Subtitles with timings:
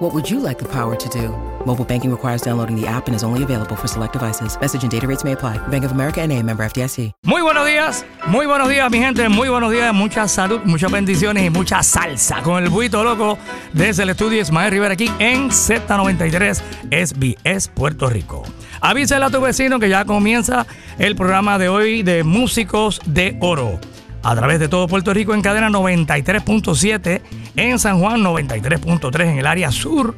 [0.00, 1.28] What would you like the power to do?
[1.66, 4.58] Mobile banking requires downloading the app and is only available for select devices.
[4.58, 5.58] Message and data rates may apply.
[5.68, 7.12] Bank of America and a member FDIC.
[7.22, 9.28] Muy buenos días, muy buenos días, mi gente.
[9.28, 13.36] Muy buenos días, mucha salud, muchas bendiciones y mucha salsa con el buito loco
[13.74, 18.42] desde el estudio Ismael Rivera aquí en Z93 SBS Puerto Rico.
[18.80, 20.66] Avísale a tu vecino que ya comienza
[20.98, 23.78] el programa de hoy de Músicos de Oro.
[24.22, 27.22] A través de todo Puerto Rico en cadena 93.7,
[27.56, 30.14] en San Juan 93.3 en el área sur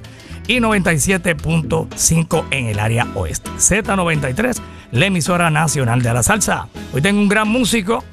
[0.49, 3.51] y 97.5 en el área oeste.
[3.53, 4.61] Z93,
[4.91, 6.69] la emisora nacional de la salsa.
[6.93, 8.05] Hoy tengo un gran músico,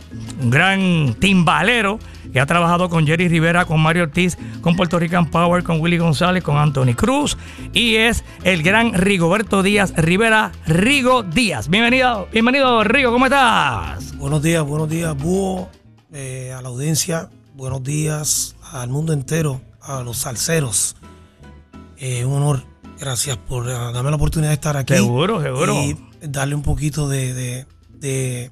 [0.42, 2.00] un gran timbalero
[2.32, 5.98] que ha trabajado con Jerry Rivera, con Mario Ortiz, con Puerto Rican Power, con Willy
[5.98, 7.38] González, con Anthony Cruz
[7.74, 11.70] y es el gran Rigoberto Díaz Rivera, Rigo Díaz.
[11.70, 14.16] Bienvenido, bienvenido Rigo, ¿cómo estás?
[14.18, 15.70] Buenos días, buenos días, Búho,
[16.14, 20.96] eh, a la audiencia, buenos días al mundo entero, a los salseros.
[21.98, 22.64] Eh, un honor,
[23.00, 24.94] gracias por eh, darme la oportunidad de estar aquí.
[24.94, 25.74] Seguro, seguro.
[25.84, 27.66] Y darle un poquito de, de,
[28.00, 28.52] de-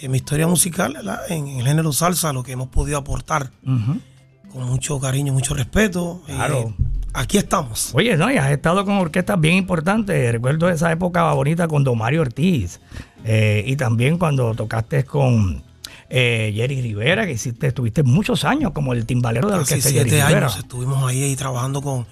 [0.00, 1.20] de mi historia musical ¿verdad?
[1.30, 6.20] en el género salsa, lo que hemos podido aportar con mucho cariño, mucho respeto.
[6.26, 6.74] Claro.
[6.78, 7.92] Eh, aquí estamos.
[7.94, 10.32] Oye, no, y has estado con orquestas bien importantes.
[10.32, 12.78] Recuerdo esa época bonita con Don Mario Ortiz.
[13.24, 15.62] eh, y también cuando tocaste con
[16.10, 20.08] eh, Jerry Rivera, que hiciste, estuviste muchos años como el timbalero de la orquesta Jerry
[20.10, 20.46] siete Rivera.
[20.46, 22.06] años estuvimos ahí, ahí trabajando con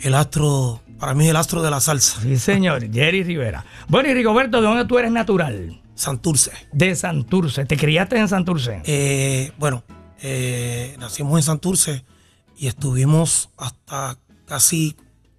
[0.00, 3.64] el astro, para mí es el astro de la salsa, Sí, señor, Jerry Rivera.
[3.88, 5.80] Bueno, y Rigoberto, ¿de dónde tú eres natural?
[5.94, 6.50] Santurce.
[6.72, 7.64] De Santurce.
[7.66, 8.82] ¿Te criaste en Santurce?
[8.84, 9.84] Eh, bueno,
[10.22, 12.04] eh, nacimos en Santurce
[12.56, 14.96] y estuvimos hasta casi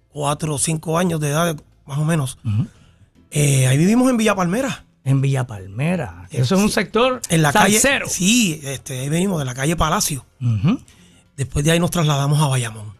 [0.08, 1.56] cuatro o cinco años de edad,
[1.86, 2.38] más o menos.
[3.30, 6.26] Eh, ahí vivimos en Villa Palmera, En Villa Palmera.
[6.30, 8.06] Eso es un sector en la salsero.
[8.06, 8.10] calle.
[8.14, 10.24] Sí, este, ahí venimos de la calle Palacio.
[11.36, 12.94] Después de ahí nos trasladamos a Bayamón,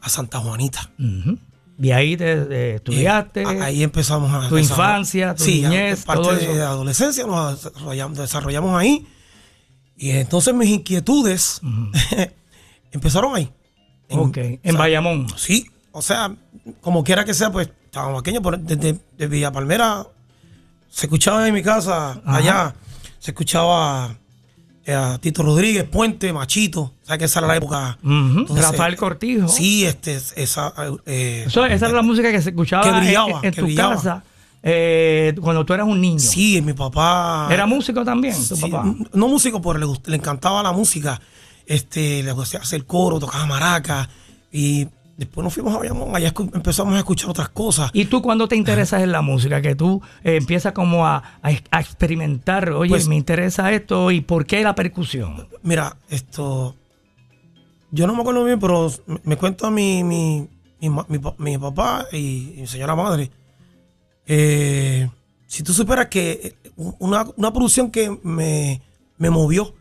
[0.00, 0.90] a Santa Juanita.
[0.98, 1.38] ujú.
[1.76, 3.42] De ahí te, estudiaste.
[3.42, 6.54] Eh, ahí empezamos a tu infancia, tu sí, niñez, parte todo de eso.
[6.54, 9.06] la adolescencia nos desarrollamos, desarrollamos ahí.
[9.96, 11.60] Y entonces mis inquietudes
[12.92, 13.50] empezaron ahí.
[14.08, 15.26] En- ok, en Bayamón.
[15.36, 16.34] Sí, o sea,
[16.80, 20.06] como quiera que sea, pues estábamos pequeños, pero desde de Villa Palmera
[20.94, 22.74] se escuchaba en mi casa, allá,
[23.18, 24.14] se escuchaba
[24.84, 27.98] eh, a Tito Rodríguez, Puente, Machito, o sea que esa era la época.
[28.04, 29.48] Entonces, Rafael Cortijo.
[29.48, 30.74] Sí, este, esa.
[31.06, 33.62] eh, Eso- esa era la música que se escuchaba que en- brillaba, en, que tu
[33.66, 33.94] brillaba.
[33.94, 34.24] casa
[34.62, 36.18] eh, cuando tú eras un niño.
[36.18, 37.48] Sí, mi papá.
[37.50, 38.84] ¿Era músico también, tu Sí, papá?
[39.14, 41.20] No músico, pero le, gust- le encantaba la música.
[41.66, 44.08] Este, le gustaba hacer coro, tocaba maraca.
[44.52, 44.86] Y
[45.24, 47.90] después nos fuimos a Bayamón, allá empezamos a escuchar otras cosas.
[47.92, 49.60] ¿Y tú cuando te interesas en la música?
[49.62, 54.20] Que tú eh, empiezas como a, a- a experimentar, oye, Pues- me interesa esto y
[54.20, 55.48] por qué la percusión.
[55.62, 56.76] Mira, esto.
[57.90, 58.90] Yo no me acuerdo bien, pero
[59.24, 60.48] me, cuenta mi, mi,
[60.80, 63.30] mi, mi mi papá y, mi señora madre.
[64.26, 65.08] eh,
[65.46, 68.80] si tú superas que eh, una, una producción que me,
[69.18, 69.74] me movió,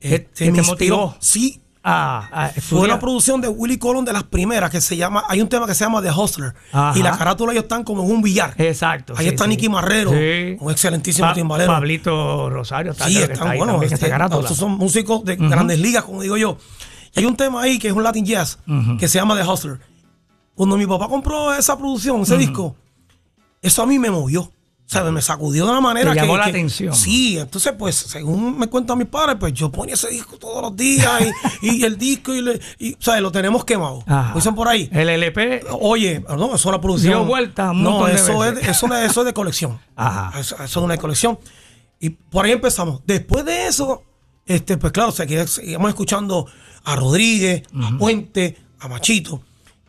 [0.00, 0.96] ¿Que- este, que me inspiró.
[0.96, 1.16] motivó?
[1.20, 5.22] Sí, Ah, ah, Fue una producción de Willy Colon de las primeras que se llama,
[5.28, 6.98] hay un tema que se llama The Hustler Ajá.
[6.98, 8.54] y la carátula ellos están como en un billar.
[8.56, 9.12] Exacto.
[9.16, 9.50] Ahí sí, está sí.
[9.50, 10.56] Nicky Marrero, Sí.
[10.60, 11.70] un excelentísimo Pa- timbalero.
[11.70, 14.40] Pablito Rosario está, sí, están está este, carátula.
[14.42, 16.56] estos son músicos de grandes ligas, como digo yo.
[17.14, 18.58] Y hay un tema ahí que es un Latin Jazz
[18.98, 19.78] que se llama The Hustler.
[20.54, 22.76] Cuando mi papá compró esa producción, ese disco,
[23.60, 24.50] eso a mí me movió.
[24.86, 26.26] O sea, me sacudió de una manera Te que.
[26.26, 26.94] llamó la que- atención.
[26.94, 30.76] Sí, entonces, pues, según me cuentan mis padres, pues yo ponía ese disco todos los
[30.76, 31.10] días
[31.62, 34.04] y, y el disco, y, le, y, o sea, lo tenemos quemado.
[34.06, 34.32] Ajá.
[34.34, 34.88] Dicen por ahí.
[34.92, 35.64] El LP.
[35.80, 37.14] Oye, no, eso es la producción.
[37.14, 39.80] Dio vueltas un No, de eso es, eso, es, eso es de colección.
[39.96, 40.38] Ajá.
[40.38, 41.38] Eso, eso es una colección.
[41.98, 43.00] Y por ahí empezamos.
[43.06, 44.02] Después de eso,
[44.44, 46.46] este, pues claro, segui- seguimos escuchando
[46.84, 49.40] a Rodríguez, a Puente, a Machito.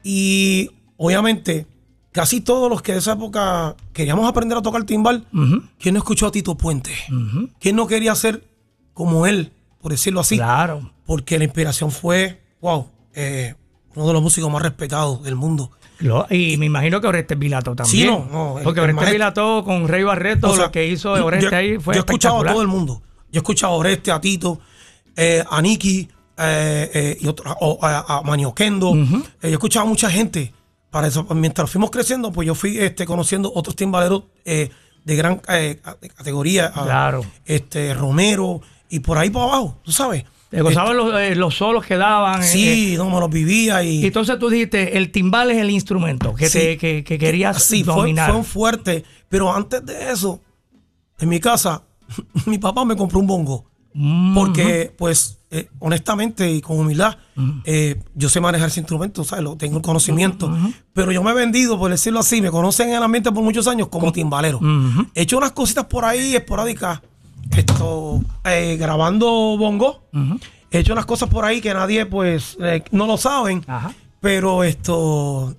[0.03, 1.67] Y obviamente,
[2.15, 5.25] casi todos los que de esa época queríamos aprender a tocar timbal,
[5.77, 6.91] ¿quién no escuchó a Tito Puente?
[7.59, 8.41] ¿Quién no quería ser
[8.93, 9.51] como él,
[9.81, 10.37] por decirlo así?
[10.37, 10.91] Claro.
[11.05, 13.55] Porque la inspiración fue, wow, eh,
[13.95, 15.71] uno de los músicos más respetados del mundo.
[15.99, 18.05] Lo- y me imagino que Oreste Pilato también.
[18.05, 21.11] Sí, no, no, Porque el Oreste Pilato con Rey Barreto, O sea, lo que hizo
[21.11, 23.01] Oreste yo- ahí fue Yo he escuchado a todo el mundo.
[23.31, 24.59] Yo he escuchado a Oreste, a Tito,
[25.17, 26.07] eh, a Nicky,
[26.37, 28.93] eh, eh, y otro- a, a Manioquendo.
[28.95, 29.05] Eh,
[29.43, 30.53] yo he escuchado a mucha gente.
[30.95, 34.69] Para eso, mientras fuimos creciendo, pues yo fui este, conociendo otros timbaleros eh,
[35.03, 35.81] de gran eh,
[36.15, 36.67] categoría.
[36.73, 37.21] a, Claro.
[37.43, 40.23] Este, Romero y por ahí para abajo, tú sabes.
[40.49, 42.41] Te gozaban los, eh, los solos que daban.
[42.41, 44.03] Sí, no me los vivía y.
[44.03, 46.59] Y entonces tú dijiste, el timbal es el instrumento que, Sí.
[46.59, 48.29] te, que, que querías Sí, fue, dominar.
[48.29, 49.03] fue un fuerte.
[49.27, 50.39] Pero antes de eso,
[51.19, 51.83] en mi casa,
[52.45, 53.65] mi papá me compró un bongo.
[54.33, 57.17] Porque, pues, eh, honestamente y con humildad,
[57.63, 59.43] eh, yo sé manejar ese instrumento, ¿sabes?
[59.43, 60.53] Lo, tengo el conocimiento.
[60.91, 63.67] Pero yo me he vendido, por decirlo así, me conocen en el ambiente por muchos
[63.67, 64.59] años como timbalero.
[65.13, 67.01] He hecho unas cositas por ahí esporádicas,
[67.55, 69.27] esto, eh, grabando
[69.57, 70.03] bongo.
[70.71, 72.57] He hecho unas cosas por ahí que nadie, pues,
[72.91, 73.65] no lo saben.
[74.19, 75.55] Pero esto.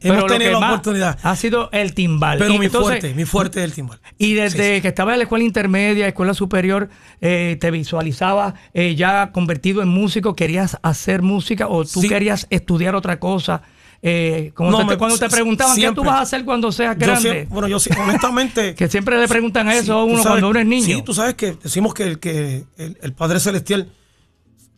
[0.00, 1.18] Pero Hemos lo tenido que la oportunidad.
[1.22, 2.38] Ha sido el timbal.
[2.38, 4.00] Pero Y mi entonces- fuerte, mi fuerte es el timbal.
[4.16, 6.88] Y desde Sí, que estabas en la escuela intermedia, escuela superior,
[7.20, 12.08] eh, te visualizabas eh, ya convertido en músico, querías hacer música o tú Sí.
[12.08, 13.62] querías estudiar otra cosa.
[14.02, 16.96] Eh, como No, te- me- cuando te preguntaban qué tú vas a hacer cuando seas
[16.96, 18.74] Yo grande, siempre- bueno, yo sí, honestamente.
[18.76, 20.86] que siempre le preguntan eso a uno sabes- cuando uno es niño.
[20.86, 23.92] Sí, tú sabes que decimos que, el, que el, el Padre Celestial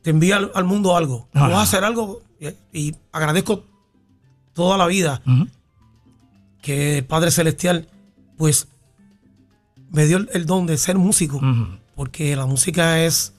[0.02, 1.28] te envía al, al mundo algo.
[1.32, 2.48] Vas a hacer algo y,
[2.88, 3.64] y agradezco
[4.54, 5.22] toda la vida
[6.60, 7.88] que el Padre Celestial,
[8.36, 8.68] pues,
[9.90, 11.40] me dio el, don de ser músico.
[11.94, 13.34] Porque la música es,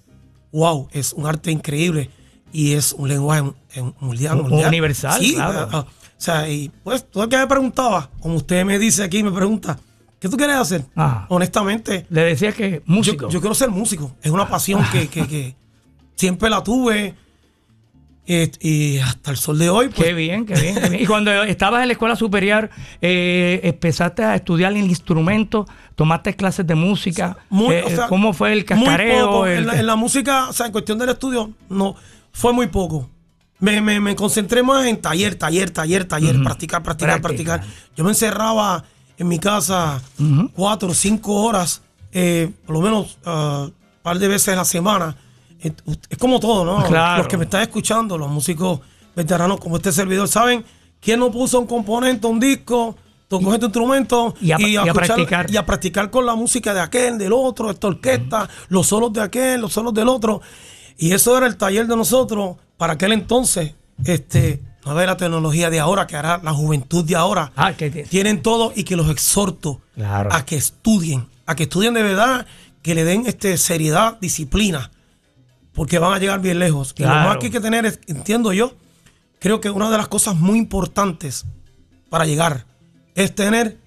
[0.51, 2.09] wow, es un arte increíble
[2.51, 3.43] y es un lenguaje
[3.73, 4.39] en- mundial.
[4.41, 4.67] Un- mundial.
[4.69, 5.67] universal, Sí, claro.
[5.71, 9.23] ah, o sea, y pues todo el que me preguntaba, como usted me dice aquí,
[9.23, 9.79] me pregunta,
[10.19, 10.85] ¿qué tú quieres hacer?
[10.95, 11.25] Ajá.
[11.29, 13.29] Honestamente, Le decías que yo, músico.
[13.29, 14.15] yo quiero ser músico.
[14.21, 15.55] Es una pasión que, que- que
[16.15, 17.15] siempre la tuve.
[18.25, 21.01] Eh, y hasta el sol de hoy, pues, Qué bien, qué bien, qué bien.
[21.01, 22.69] Y cuando estabas en la escuela superior,
[23.01, 27.37] eh, empezaste a estudiar el instrumento, tomaste clases de música.
[27.49, 29.25] Muy, Eh, o sea, ¿Cómo fue el muy cascareo?
[29.25, 29.45] poco.
[29.47, 31.95] el- en, la, en la música, o sea, en cuestión del estudio, no,
[32.31, 33.09] fue muy poco.
[33.59, 37.55] Me, me- me concentré más en taller, taller, taller, taller, practicar, practicar, Práctica.
[37.57, 37.89] practicar.
[37.95, 38.83] Yo me encerraba
[39.17, 40.01] en mi casa
[40.53, 41.81] cuatro o cinco horas,
[42.11, 45.15] eh, por lo menos un par de veces a la semana.
[46.09, 46.85] Es como todo, ¿no?
[46.85, 47.19] Claro.
[47.19, 48.79] Los que me están escuchando, los músicos
[49.15, 50.63] veteranos como este servidor, saben
[50.99, 52.95] quién no puso un componente, un disco,
[53.27, 55.51] tocó este instrumento Y a- y a escuchar- practicar.
[55.51, 59.21] y a practicar con la música de aquel, del otro, esta orquesta, los solos de
[59.21, 60.41] aquel, los solos del otro.
[60.97, 63.73] Y eso era el taller de nosotros para aquel entonces.
[64.05, 67.51] Este, no había la tecnología de ahora, que hará la juventud de ahora.
[67.55, 70.29] Ah, que te- Tienen todo y que los exhorto Claro.
[70.33, 72.45] a que estudien, a que estudien de verdad,
[72.81, 74.91] que le den este, seriedad, disciplina,
[75.73, 76.93] porque van a llegar bien lejos.
[76.97, 78.75] Y lo más que hay que tener es, entiendo yo,
[79.39, 81.45] creo que una de las cosas muy importantes
[82.09, 82.65] para llegar
[83.15, 83.77] es tener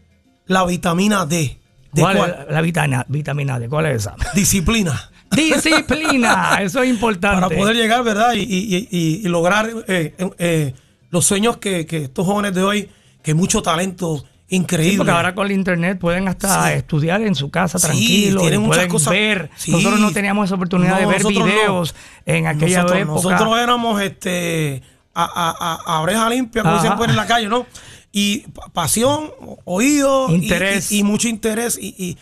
[0.46, 1.58] la vitamina D.
[1.92, 2.30] ¿De ¿Cuál cuál?
[2.48, 3.68] es la vitamina, vitamina D?
[3.68, 4.16] ¿Cuál es esa?
[4.34, 5.10] Disciplina.
[5.30, 7.40] Disciplina, eso es importante.
[7.40, 8.34] Para poder llegar, ¿verdad?
[8.34, 10.74] Y, y- y- y lograr eh, eh,
[11.10, 12.90] los sueños que, que estos jóvenes de hoy,
[13.22, 14.92] que mucho talento increíble.
[14.92, 16.74] Sí, porque ahora con el internet pueden hasta Sí.
[16.74, 19.50] estudiar en su casa tranquilo, tienen y pueden cosas- ver.
[19.68, 21.28] Nosotros no teníamos esa oportunidad de ver no.
[21.30, 21.94] videos
[22.24, 23.14] en aquella nosotros, época.
[23.30, 24.82] Nosotros éramos este,
[25.14, 27.66] a, a- a- oreja limpia, como dicen pues, en la calle, ¿no?
[28.12, 29.30] Y pa- pasión,
[29.64, 30.92] oído, Interés.
[30.92, 31.78] Y, y mucho interés.
[31.80, 32.16] Y, y-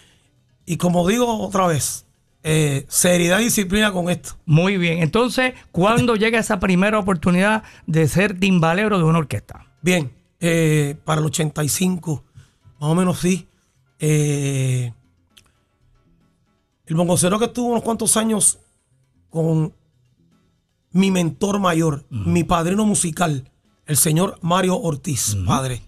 [0.67, 2.07] y como digo otra vez,
[2.43, 4.37] eh, seriedad y disciplina con esto.
[4.47, 5.03] Muy bien.
[5.03, 9.67] Entonces, ¿cuándo llega esa primera oportunidad de ser timbalero de una orquesta?
[9.83, 10.11] Bien,
[10.47, 12.23] eh, para el 85,
[12.79, 13.49] más o menos sí.
[13.99, 14.93] eh,
[16.87, 18.59] el bongocero que estuvo unos cuantos años
[19.31, 19.73] con
[20.91, 23.51] mi mentor mayor, mi padrino musical,
[23.87, 25.83] el señor Mario Ortiz, padre.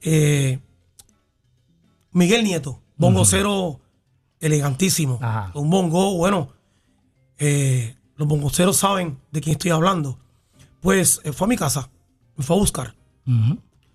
[0.00, 0.60] Eh,
[2.12, 3.80] Miguel Nieto, bongocero
[4.38, 5.18] elegantísimo.
[5.20, 5.50] Ajá.
[5.54, 6.50] Un bongo, bueno,
[7.36, 10.20] eh, los bongoceros saben de quién estoy hablando.
[10.80, 11.90] Pues eh, fue a mi casa,
[12.36, 12.94] me fue a buscar.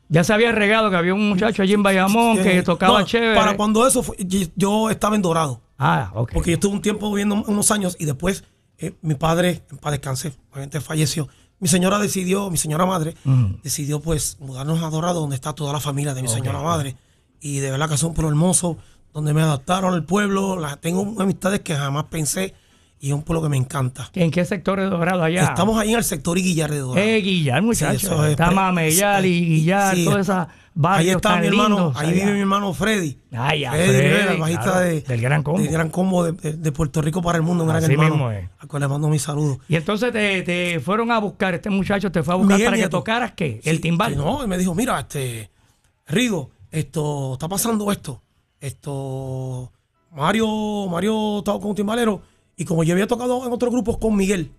[0.09, 3.05] Ya se había regado que había un muchacho allí en Bayamón que Eh, tocaba no,
[3.05, 3.35] chévere.
[3.35, 4.15] Para cuando eso fue,
[4.55, 5.61] yo, estaba en Dorado.
[5.77, 6.31] Ah, ok.
[6.33, 8.43] Porque yo estuve un tiempo viviendo unos años y después
[8.77, 11.27] eh, mi padre, en paz descanse, obviamente falleció.
[11.59, 13.15] Mi señora decidió, mi señora madre,
[13.63, 16.95] decidió pues mudarnos a Dorado, donde está toda la familia de mi señora madre.
[17.41, 18.77] Y de verdad que es un pueblo hermoso,
[19.11, 20.55] donde me adaptaron al pueblo.
[20.59, 22.53] La, tengo amistades que jamás pensé
[22.99, 24.09] y es un pueblo que me encanta.
[24.13, 25.43] ¿En qué sector de Dorado allá?
[25.43, 27.05] Estamos ahí en el sector Iguillar de Dorado.
[27.07, 27.99] Eh, Guillar, muchacho.
[27.99, 31.91] Sí, es está Mameyal y Guillar, sí, todas esas barrios Ahí está tan mi hermano,
[31.95, 32.13] ahí allá.
[32.21, 33.17] vive mi hermano Freddy.
[33.31, 35.59] Ya, Freddy Freddy, Rivera, el bajista claro, de, del Gran Combo.
[35.61, 38.09] del Gran Combo de, de- de Puerto Rico para el mundo, un gran Así hermano.
[38.15, 38.49] mismo es.
[38.59, 39.59] Al cual le mando mi saludo.
[39.67, 42.81] Y entonces te, te fueron a buscar, este muchacho te fue a buscar Miguel para
[42.83, 43.59] que tocaras qué?
[43.63, 44.15] El Sí, timbal.
[44.17, 45.49] no, y me dijo, mira, este,
[46.07, 48.21] Rigo, esto, está pasando esto.
[48.59, 49.71] Esto,
[50.15, 52.21] Mario, Mario estaba con un timbalero
[52.57, 54.51] y como yo había tocado en otros grupos con Miguel,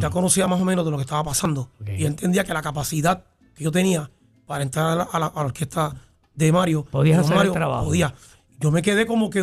[0.00, 1.70] ya conocía más o menos de lo que estaba pasando.
[1.84, 4.10] Y entendía que la capacidad que yo tenía
[4.46, 5.94] para entrar a la, a la- a la orquesta
[6.34, 7.86] de Mario, Podías hacer el trabajo.
[7.86, 8.14] Podía.
[8.60, 9.40] yo me quedé como que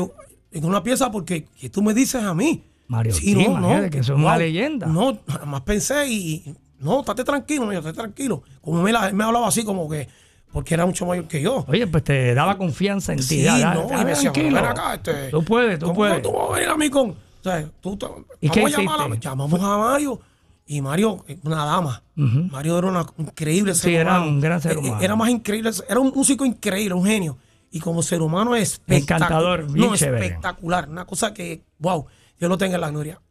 [0.52, 2.64] en una pieza porque ¿qué tú me dices a mí?
[2.88, 4.86] Mario Ortiz, imagínate que eso es una leyenda.
[4.88, 8.44] No, nada más pensé y, no, estate tranquilo, yo estate tranquilo.
[8.62, 10.08] Como me, la- me hablaba así como que,
[10.52, 11.66] porque era mucho mayor que yo.
[11.68, 13.24] Oye, pues te daba confianza en ti.
[13.24, 14.56] Sí, no, y me decía, tranquilo.
[14.58, 16.22] ven acá, este, Tú puedes, tú ¿cómo puedes.
[16.22, 18.06] tú vas a venir a mí con, o sea, tú, te-
[18.42, 20.20] ¿Y qué vamos a llamar llamamos a Mario
[20.66, 22.04] y Mario, eh, una dama.
[22.16, 25.02] Mario era una increíble ser Sí, era un gran ser Eh, eh, humano.
[25.02, 27.38] Era más increíble, era un músico increíble, un genio.
[27.70, 29.74] Y como ser humano es Encantador, espectacular.
[29.74, 30.90] bien no, espectacular.
[30.90, 32.06] Una cosa que, wow,
[32.40, 33.22] yo lo tenga en la gloria.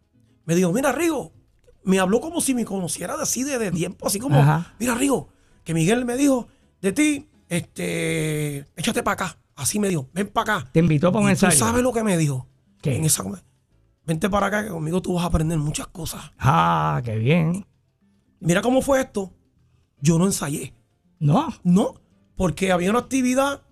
[0.45, 1.33] Me dijo, mira, Rigo,
[1.85, 4.75] me habló como si me conociera de así de, de tiempo, así como, Ajá.
[4.79, 5.29] mira, Rigo,
[5.65, 6.49] que Miguel me dijo
[6.81, 9.39] de ti, este, échate para acá.
[9.55, 10.71] Así me dijo, ven para acá.
[10.73, 11.57] Te invitó para un Y tú ensayo.
[11.65, 12.47] sabes lo que me dijo.
[12.81, 12.97] ¿Qué?
[12.97, 13.23] En esa,
[14.07, 16.33] vente para acá que conmigo tú vas a aprender muchas cosas.
[16.39, 17.67] Ah, qué bien.
[18.41, 19.33] Mira cómo fue esto.
[20.01, 20.75] Yo no ensayé.
[21.21, 21.95] No, No,
[22.37, 23.63] porque había una actividad,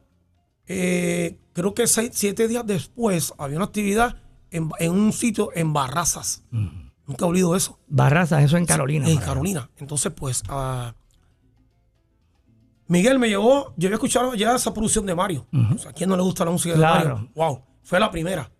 [0.67, 4.17] eh, creo que seis, siete días después, había una actividad
[4.53, 6.45] en, en un sitio en Barrazas.
[7.07, 7.81] Nunca olvido eso.
[7.89, 9.09] Barrazas, eso en Carolina.
[9.09, 9.19] en.
[9.19, 9.69] Carolina.
[9.79, 10.95] Entonces, pues, ah,
[12.87, 15.47] Miguel me llevó, yo había escuchado ya esa producción de Mario.
[15.75, 17.01] O sea, ¿a quién no le gusta la música Claro.
[17.09, 17.31] de Mario?
[17.35, 18.51] Wow, fue la primera.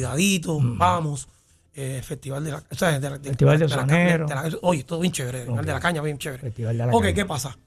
[0.00, 1.26] Cuidadito, vamos.
[1.72, 4.18] eh, Festival de la, o sea, de de- Festival de la- de
[4.50, 5.38] la- oye, todo bien chévere.
[5.38, 6.42] Festival de la caña, bien chévere.
[6.42, 7.14] Festival de la ok, Caña.
[7.14, 7.58] ¿qué pasa?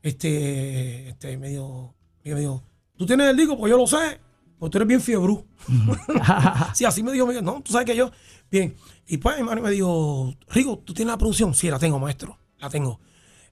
[0.00, 1.92] Este, este, me dijo,
[2.24, 2.62] me dijo,
[2.96, 3.58] ¿tú tienes el disco?
[3.58, 4.20] Pues yo lo sé,
[4.60, 5.44] porque tú eres bien fiebrú.
[6.74, 8.12] sí, así me dijo Miguel, no, tú sabes que yo,
[8.50, 8.76] bien.
[9.08, 11.52] Y pues mi hermano me dijo, Rigo, ¿tú tienes la producción?
[11.54, 13.00] Sí, la tengo, maestro, la tengo.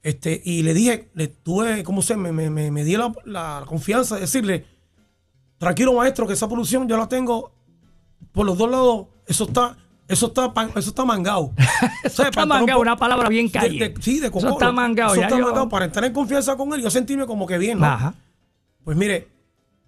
[0.02, 2.00] Este, y le dije, le tuve, ¿cómo?
[2.16, 4.66] Me, me, me, me di la, la confianza de decirle,
[5.58, 7.52] tranquilo maestro, que esa producción yo la tengo
[8.32, 9.76] por los dos lados, eso está,
[10.08, 11.52] eso está, eso está mangado.
[12.04, 13.90] Eso está mangado, una palabra bien calle.
[13.90, 14.52] de- sí, de Eso cocoro.
[14.52, 15.12] está mangado.
[15.12, 17.58] Eso ya está yo- mangado para entrar en confianza con él yo sentirme como que
[17.58, 17.86] bien, ¿no?
[17.86, 18.14] Ajá.
[18.84, 19.28] Pues mire,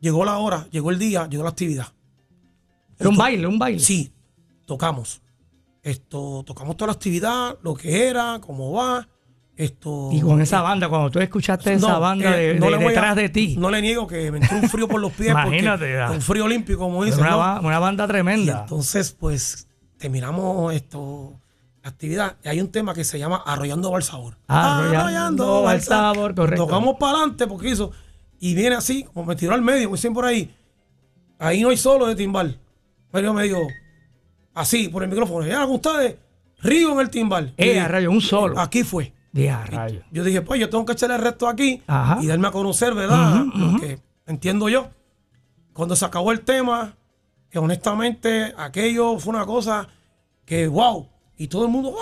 [0.01, 1.87] llegó la hora, llegó el día, llegó la actividad.
[2.99, 3.81] Era un baile, un baile.
[3.81, 4.13] Sí,
[4.67, 5.21] tocamos.
[5.83, 9.09] Esto, tocamos toda la actividad, lo que era, cómo va.
[9.63, 10.11] Esto.
[10.13, 12.87] Y con esa banda, cuando tú escuchaste esa banda eh, de, no de- le voy
[12.87, 15.31] a- detrás de ti, No le niego que me entró un frío por los pies.
[15.31, 16.11] Imagínate, ya.
[16.11, 17.21] Un frío olímpico, como dicen.
[17.21, 17.39] una, ¿no?
[17.39, 18.61] ba- una banda Y tremenda.
[18.63, 21.39] entonces, pues, terminamos esto,
[21.83, 22.37] la actividad.
[22.45, 24.37] Y hay un tema que se llama Arrollando Balsabor.
[24.49, 26.65] Arrollando Balsabor, correcto.
[26.67, 27.93] Tocamos para adelante porque hizo.
[28.41, 30.53] Y viene así, como me tiró al medio, como dicen por ahí.
[31.39, 32.59] Ahí no hay solo de timbal.
[33.13, 33.59] Pero me dijo,
[34.55, 35.47] así, por el micrófono.
[35.47, 36.17] Ya ustedes,
[36.61, 37.53] río en el timbal.
[37.57, 38.59] Eh, rayo, un solo.
[38.59, 39.13] Aquí fue.
[39.33, 40.03] De a rayo.
[40.13, 42.19] Yo dije, pues yo tengo que echarle el resto aquí Ajá.
[42.23, 43.45] y darme a conocer, ¿verdad?
[43.55, 44.89] Lo que entiendo yo.
[45.73, 46.95] Cuando se acabó el tema,
[47.49, 49.89] que honestamente aquello fue una cosa
[50.45, 51.09] que, wow,
[51.39, 52.01] y todo el mundo, wow,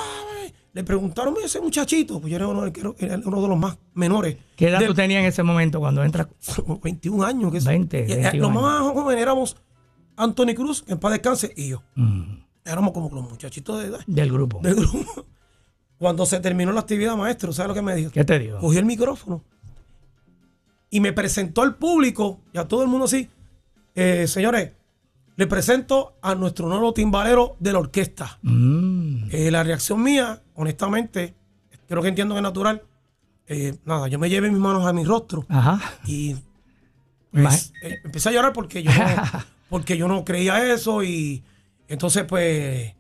[0.73, 2.65] le preguntaron "Mira, ese muchachito, pues yo era uno,
[2.99, 4.37] era- uno de los más menores.
[4.57, 6.27] ¿Qué edad Del- tú tenías en ese momento cuando entras?
[6.83, 7.53] 21 años.
[7.53, 9.57] Que 20, y, eh, 21 Los más jóvenes éramos
[10.17, 11.83] Anthony Cruz, que en paz descanse, y yo.
[12.65, 14.01] Éramos como los muchachitos de edad.
[14.07, 14.59] Del grupo.
[14.63, 15.27] del grupo.
[16.01, 18.11] Cuando se terminó la actividad, maestro, ¿sabes lo que me dijo?
[18.11, 18.59] ¿Qué te digo?
[18.59, 19.45] cogió el micrófono
[20.89, 23.29] y me presentó al público y a todo el mundo así.
[23.95, 24.73] eh, señores,
[25.37, 28.39] le presento a nuestro nuevo timbalero de la orquesta.
[28.41, 31.35] Mm, Eh, la reacción mía, honestamente,
[31.87, 32.83] creo que entiendo que es natural.
[33.47, 35.81] eh, nada, yo me llevé mis manos a mi rostro Ajá.
[36.07, 36.35] y
[37.31, 38.99] pues, eh, empecé a llorar porque yo, no,
[39.69, 41.43] porque yo no creía eso y
[41.89, 42.95] entonces pues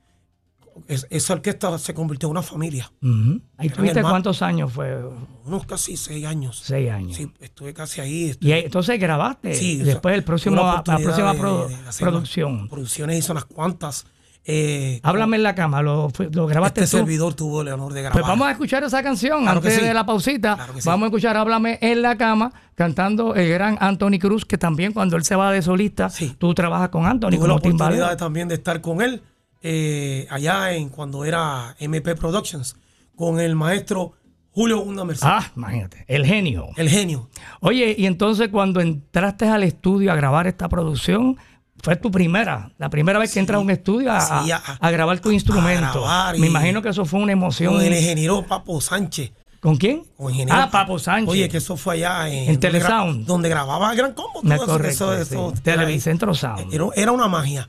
[0.88, 2.90] es- esa orquesta se convirtió en una familia.
[3.02, 3.40] Ujú.
[3.56, 4.98] ¿Ahí Eran tuviste cuántos años fue?
[5.44, 6.60] Unos casi seis años.
[6.64, 7.16] Seis años.
[7.16, 8.34] Sí, estuve casi ahí.
[8.40, 9.54] Y entonces grabaste.
[9.54, 12.68] Sí, o sea, Después el próximo, la próxima de- de producción.
[12.68, 14.06] Producciones hizo unas cuantas.
[14.46, 17.02] Eh, Háblame en la cama, lo, lo grabaste este tú.
[17.02, 18.12] servidor tuvo el honor de grabar.
[18.20, 19.82] Pues vamos a escuchar esa canción Claro antes sí.
[19.82, 20.54] de la pausita.
[20.56, 20.88] Claro que sí.
[20.88, 25.16] Vamos a escuchar Háblame en la cama cantando el gran Anthony Cruz, que también cuando
[25.18, 26.34] él se va de solista, Sí.
[26.38, 29.22] tú trabajas con Anthony tuve la oportunidad también de estar con él
[29.62, 32.76] eh, allá en cuando era MP Productions
[33.16, 34.12] con el maestro
[34.52, 36.68] Julio Gunda Merced, Ah, imagínate, el genio.
[36.76, 37.28] el genio.
[37.60, 41.36] Oye, y entonces cuando entraste al estudio a grabar esta producción,
[41.82, 44.78] fue tu primera, la primera vez que entras a un estudio a, sí, a- a-
[44.80, 46.00] a grabar tu instrumento.
[46.02, 47.74] grabar Me imagino que eso fue una emoción.
[47.74, 49.32] Con el ingeniero Papo Sánchez.
[49.60, 50.02] ¿Con quién?
[50.16, 51.28] con ingeniero- Ah, Papo Sánchez.
[51.30, 53.26] Oye, que eso fue allá en, Telesound.
[53.26, 54.40] Donde grababa el Gran Combo.
[54.42, 55.34] Todo eso, correcto, eso- sí.
[55.34, 56.72] eso- Televicentro Sound.
[56.74, 57.68] Era, era una magia.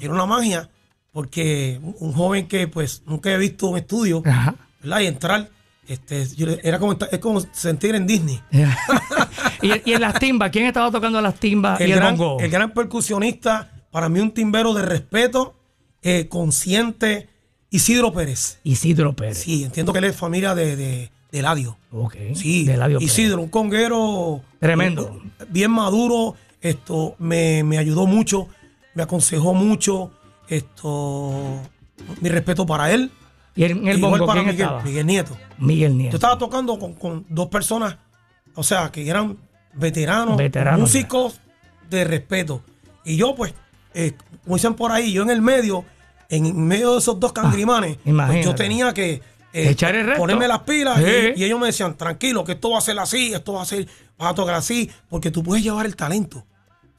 [0.00, 0.68] Era una magia
[1.12, 4.54] porque un joven que pues nunca había visto un estudio, Ajá.
[4.82, 5.00] ¿verdad?
[5.00, 5.50] Y entrar,
[5.88, 8.40] este, yo era como, es como sentir en Disney.
[9.62, 12.40] y, y en las timbas, ¿quién estaba tocando las timbas y El gran, bongo?
[12.40, 15.54] el gran percusionista, para mí un timbero de respeto,
[16.02, 17.28] eh, consciente,
[17.70, 18.58] Isidro Pérez.
[18.64, 19.38] Isidro Pérez.
[19.38, 21.76] Sí, entiendo que él es familia de, de, de Eladio.
[21.92, 22.16] Ok.
[22.34, 23.02] Sí, de Pérez.
[23.02, 25.06] Isidro, un conguero Tremendo.
[25.12, 28.48] un- bien maduro, esto me, me ayudó mucho,
[28.94, 30.10] me aconsejó mucho,
[30.56, 31.60] esto,
[32.20, 33.10] mi respeto para él.
[33.56, 34.82] Y en el Igual bongo, para ¿quién Miguel, estaba?
[34.82, 35.36] Miguel Nieto.
[35.58, 36.16] Miguel Yo Nieto.
[36.16, 37.96] estaba tocando con, con dos personas,
[38.54, 39.36] o sea, que eran
[39.74, 41.40] veteranos, Veteranos, músicos
[41.88, 42.62] de respeto.
[43.04, 43.54] Y yo, pues,
[43.94, 44.12] eh,
[44.44, 45.84] como dicen por ahí, yo en el medio,
[46.28, 49.20] en medio de esos dos cangrimanes, pues yo tenía que
[49.52, 50.20] eh, Echar el resto.
[50.20, 51.32] ponerme las pilas Sí.
[51.34, 53.64] y, y ellos me decían, tranquilo, que esto va a ser así, esto va a
[53.64, 56.46] ser, vas a tocar así, porque tú puedes llevar el talento.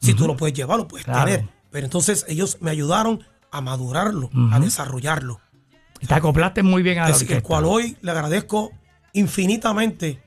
[0.00, 1.24] Si tú lo puedes llevar, lo puedes Claro.
[1.30, 1.48] tener.
[1.70, 5.40] Pero entonces ellos me ayudaron a madurarlo, a desarrollarlo.
[6.00, 8.72] Y Te acoplaste muy bien a la el cual hoy le agradezco
[9.12, 10.20] infinitamente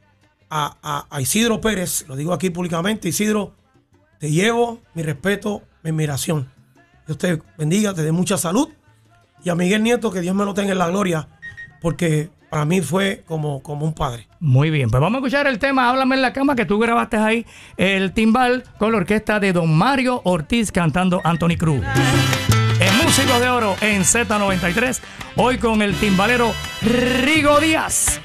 [0.50, 3.54] a, a- a Isidro Pérez, lo digo aquí públicamente, Isidro,
[4.20, 6.50] te llevo mi respeto, mi admiración.
[7.06, 8.70] Dios te bendiga, te dé mucha salud.
[9.44, 11.28] Y a Miguel Nieto, que Dios me lo tenga en la gloria,
[11.82, 14.28] porque para mí fue como, como un padre.
[14.40, 17.18] Muy bien, pues vamos a escuchar el tema Háblame en la cama que tú grabaste
[17.18, 17.46] ahí,
[17.78, 21.84] el timbal con la orquesta de Don Mario Ortiz cantando Anthony Cruz.
[23.18, 25.00] Músicos de Oro en Z93,
[25.38, 28.20] hoy con el timbalero Rigo Díaz.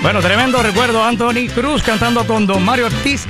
[0.00, 3.26] Bueno, tremendo recuerdo Anthony Cruz cantando con Don Mario Ortiz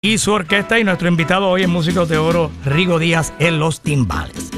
[0.00, 3.82] y su orquesta y nuestro invitado hoy en Músicos de Oro, Rigo Díaz en los
[3.82, 4.50] timbales.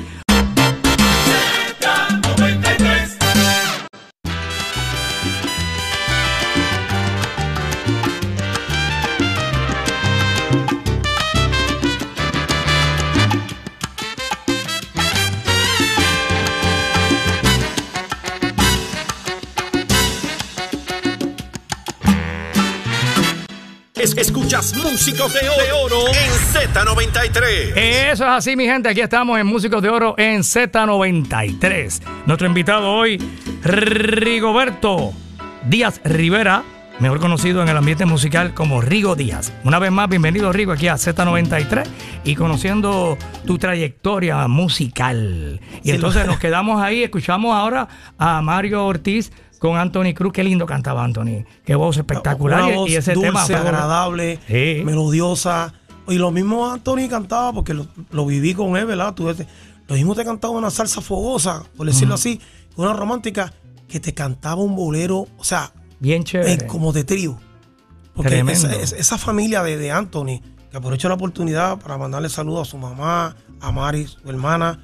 [24.02, 25.49] Es- escuchas Músicos de
[25.85, 27.73] Oro en Z93.
[27.76, 28.88] Eso es así, mi gente.
[28.88, 32.02] Aquí estamos en Músicos de Oro en Z93.
[32.26, 33.18] Nuestro invitado hoy,
[33.62, 35.12] Rigoberto
[35.68, 36.64] Díaz Rivera,
[36.99, 39.52] mejor conocido en el ambiente musical como Rigo Díaz.
[39.62, 41.85] Una vez más, bienvenido Rigo aquí a Z93
[42.25, 43.16] y conociendo
[43.47, 45.60] tu trayectoria musical.
[45.84, 47.86] Y Sí, entonces lo- nos quedamos ahí, escuchamos ahora
[48.19, 49.30] a Mario Ortiz
[49.63, 50.33] con Anthony Cruz.
[50.33, 51.45] Qué lindo cantaba Anthony.
[51.65, 52.65] Qué voz espectacular.
[52.65, 54.83] Una y- voz y ese dulce, tema fue- agradable, Sí.
[54.85, 55.73] melodiosa.
[56.09, 59.15] Y lo mismo Anthony cantaba, porque lo, lo viví con él, ¿verdad?
[59.15, 59.47] Tú, este-
[59.87, 62.41] lo mismo te cantaba una salsa fogosa, por decirlo así,
[62.77, 63.53] una romántica,
[63.89, 66.53] que te cantaba un bolero, o sea, Bien chévere.
[66.55, 67.39] eh, como de trío.
[68.15, 72.67] Porque esa, esa- esa familia de, de Anthony, que aprovecho la oportunidad para mandarle saludos
[72.67, 74.81] a su mamá, a Mari, su hermana,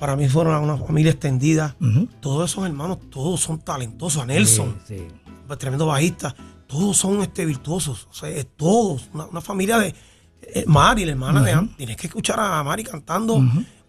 [0.00, 1.76] para mí fueron una familia extendida.
[2.20, 4.22] Todos esos hermanos, todos son talentosos.
[4.22, 5.56] A Nelson, Sí, sí.
[5.58, 6.34] tremendo bajista,
[6.66, 9.94] todos son este, virtuosos, o sea, todos, una, una familia de
[10.42, 11.76] eh, Mari, la hermana de Anthony.
[11.76, 13.40] Tienes que escuchar a Mari cantando.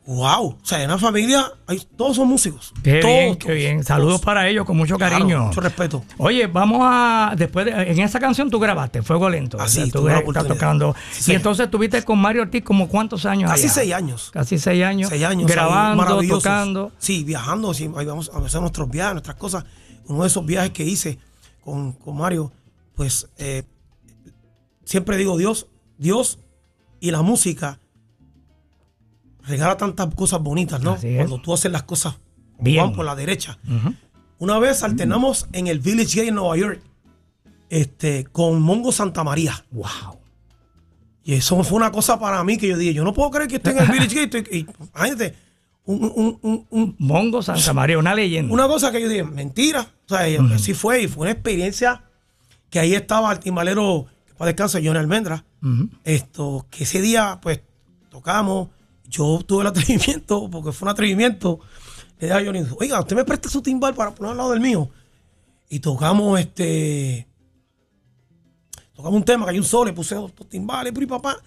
[0.03, 2.73] Wow, o sea, en una familia, hay, todos son músicos.
[2.83, 3.83] Qué todos, bien, qué todos, bien.
[3.83, 4.25] Saludos todos.
[4.25, 5.43] para ellos con mucho Claro, cariño.
[5.45, 6.03] mucho respeto.
[6.17, 7.33] Oye, vamos a.
[7.37, 9.57] Después de- en esa canción tú grabaste, Fuego Lento.
[9.59, 10.95] Ah, sí, tú estás tocando.
[11.11, 13.73] Sí, y entonces tuviste con Mario Ortiz como cuántos años Casi allá?
[13.73, 14.29] seis años.
[14.33, 15.09] Casi seis años.
[15.09, 15.49] Seis años.
[15.49, 16.91] Grabando, tocando.
[16.97, 17.71] Sí, viajando.
[17.75, 19.65] Sí, ahí vamos a hacer nuestros viajes, nuestras cosas.
[20.07, 21.19] Uno de esos viajes que hice
[21.63, 22.51] con, con Mario,
[22.95, 23.63] pues eh,
[24.83, 25.67] siempre digo Dios,
[25.99, 26.39] Dios
[26.99, 27.79] y la música
[29.47, 30.97] regala tantas cosas bonitas, ¿no?
[30.97, 32.15] Cuando tú haces las cosas
[32.59, 32.83] Bien.
[32.85, 33.57] van por la derecha.
[34.39, 36.81] Una vez alternamos en el Village Gate en Nueva York
[37.69, 39.63] este, con Mongo Santa María.
[39.71, 40.19] Wow.
[41.23, 43.57] Y eso fue una cosa para mí que yo dije, yo no puedo creer que
[43.57, 44.43] esté en el Village Gate.
[44.51, 45.35] Y, imagínate,
[45.85, 48.51] un- un- un- un- Mongo Santa María, una leyenda.
[48.53, 49.87] una cosa que yo dije, mentira.
[50.05, 50.25] O sea,
[50.55, 52.03] así fue y fue una experiencia
[52.69, 55.45] que ahí estaba el timbalero, que para descanso, Johnny Almendra.
[56.03, 57.61] Esto, que ese día, pues,
[58.09, 58.69] tocamos.
[59.11, 61.59] Yo tuve el atrevimiento, porque fue un atrevimiento.
[62.19, 64.61] Le dije a Johnny, oiga, usted me presta su timbal para poner al lado del
[64.61, 64.89] mío.
[65.69, 67.27] Y tocamos este.
[68.95, 71.37] Tocamos un tema que hay un solo, le puse dos, dos timbales, y papá.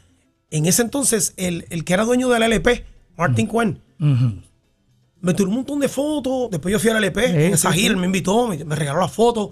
[0.51, 2.85] En ese entonces, el, el que era dueño del LP,
[3.17, 4.41] Martin Cuen, Ujú.
[5.21, 6.51] me tiró un montón de fotos.
[6.51, 8.01] Después yo fui al LP, Sí, en esa sí, gira, sí.
[8.01, 9.51] me invitó, me, me regaló las fotos.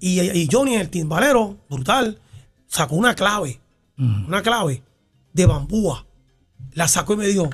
[0.00, 2.18] Y, y Johnny, el timbalero, brutal,
[2.66, 3.60] sacó una clave,
[3.98, 4.82] una clave
[5.32, 6.05] de bambúa.
[6.76, 7.50] La sacó y me dijo,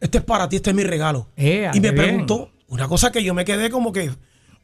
[0.00, 1.28] este es para ti, este es mi regalo.
[1.36, 1.94] Ea, y me bien.
[2.04, 4.10] preguntó, una cosa que yo me quedé como que,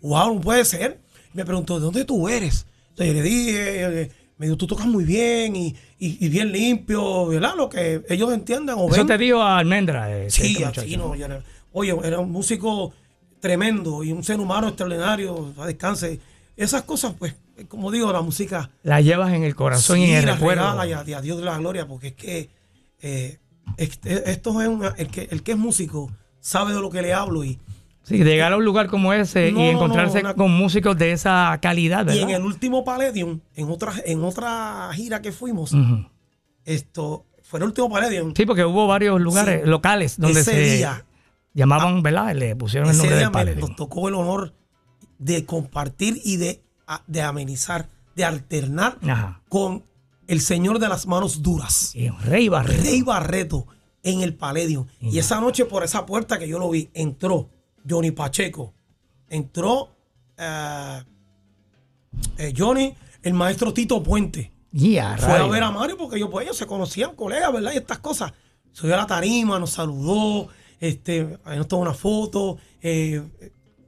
[0.00, 1.00] wow, no puede ser.
[1.34, 2.66] Me preguntó, ¿de dónde tú eres?
[2.90, 6.50] Entonces yo le dije, eh, me dijo, tú tocas muy bien y, y- y bien
[6.50, 7.52] limpio, ¿verdad?
[7.56, 9.06] Lo que ellos entiendan o Eso ven.
[9.06, 10.10] te dijo a Almendra.
[10.16, 12.92] eh, Sí, este así no, era- oye, era un músico
[13.38, 16.20] tremendo y un ser humano extraordinario, a descanse.
[16.56, 17.34] Esas cosas, pues,
[17.68, 20.62] como digo, la música La llevas en el corazón y en el recuerdo.
[20.62, 22.48] regala y a, y a Dios de la gloria, porque es que
[23.02, 23.38] eh,
[23.84, 27.12] este- esto es una- el que el que es músico sabe de lo que le
[27.14, 27.58] hablo y
[28.02, 31.58] Sí, llegar a un lugar como ese No, y encontrarse no, con músicos de esa
[31.62, 35.72] calidad, Y en el último Palladium, en otra, en otra gira que fuimos,
[36.64, 38.32] esto fue el último Palladium.
[38.36, 39.68] Sí, porque hubo varios lugares Sí.
[39.68, 41.04] locales donde Ese se día,
[41.54, 42.34] llamaban, ¿verdad?
[42.34, 43.68] Le pusieron el nombre me- Palladium.
[43.68, 44.54] nos tocó el honor
[45.18, 46.62] de compartir y de,
[47.06, 49.42] de amenizar, de alternar Ajá.
[49.48, 49.84] con
[50.30, 51.92] el señor de las manos duras.
[52.24, 52.82] Rey Barreto.
[52.82, 53.66] Rey Barreto
[54.02, 54.86] en el Palladium.
[55.00, 57.50] Y esa noche por esa puerta que yo lo vi, entró
[57.88, 58.72] Johnny Pacheco,
[59.28, 59.90] entró
[60.38, 61.02] eh,
[62.38, 64.52] eh, Johnny, el maestro Tito Puente.
[64.72, 67.72] Ya, Fue a ver a Mario porque ellos, pues, ellos se conocían, colegas, ¿verdad?
[67.74, 68.32] Y estas cosas.
[68.72, 70.46] Subió a la tarima, nos saludó,
[70.78, 72.56] este, ahí nos tomó una foto.
[72.80, 73.20] eh,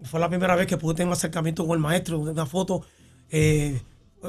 [0.03, 2.83] fue la primera vez que pude tener un acercamiento con el maestro, una foto.
[3.31, 3.81] eh,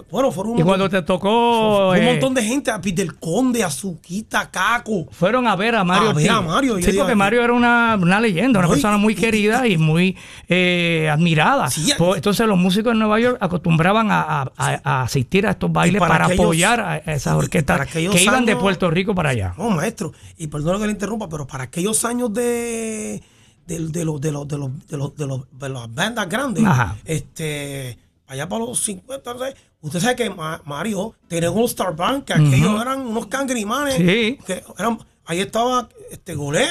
[0.10, 1.90] bueno, fueron un, Y cuando te tocó.
[1.92, 5.06] un eh, montón de gente, a del Conde, Azuquita, Caco.
[5.12, 6.10] Fueron a ver a Mario.
[6.10, 6.42] A ver a.
[6.42, 9.78] Mario, Sí, porque Mario era una, una leyenda, una No, persona muy y- querida y
[9.78, 10.18] muy
[10.50, 11.70] eh, admirada.
[11.70, 15.72] Sí, entonces los músicos en Nueva York acostumbraban a, a- a- a asistir a estos
[15.72, 19.54] bailes para para, aquellos- apoyar a esas orquestas que iban de Puerto Rico para allá.
[19.58, 23.22] No, maestro, y perdón que le interrumpa, pero para aquellos años de
[23.68, 26.66] de, de los de los de los de los de los de las bandas grandes,
[26.66, 26.96] Ajá.
[27.06, 31.96] este allá para los 50, no sé, usted sabe que Ma- Mario tenía un Star
[32.24, 34.38] que aquellos eran unos cangrimanes, Sí.
[34.46, 36.66] que eran, ahí estaba este Golé,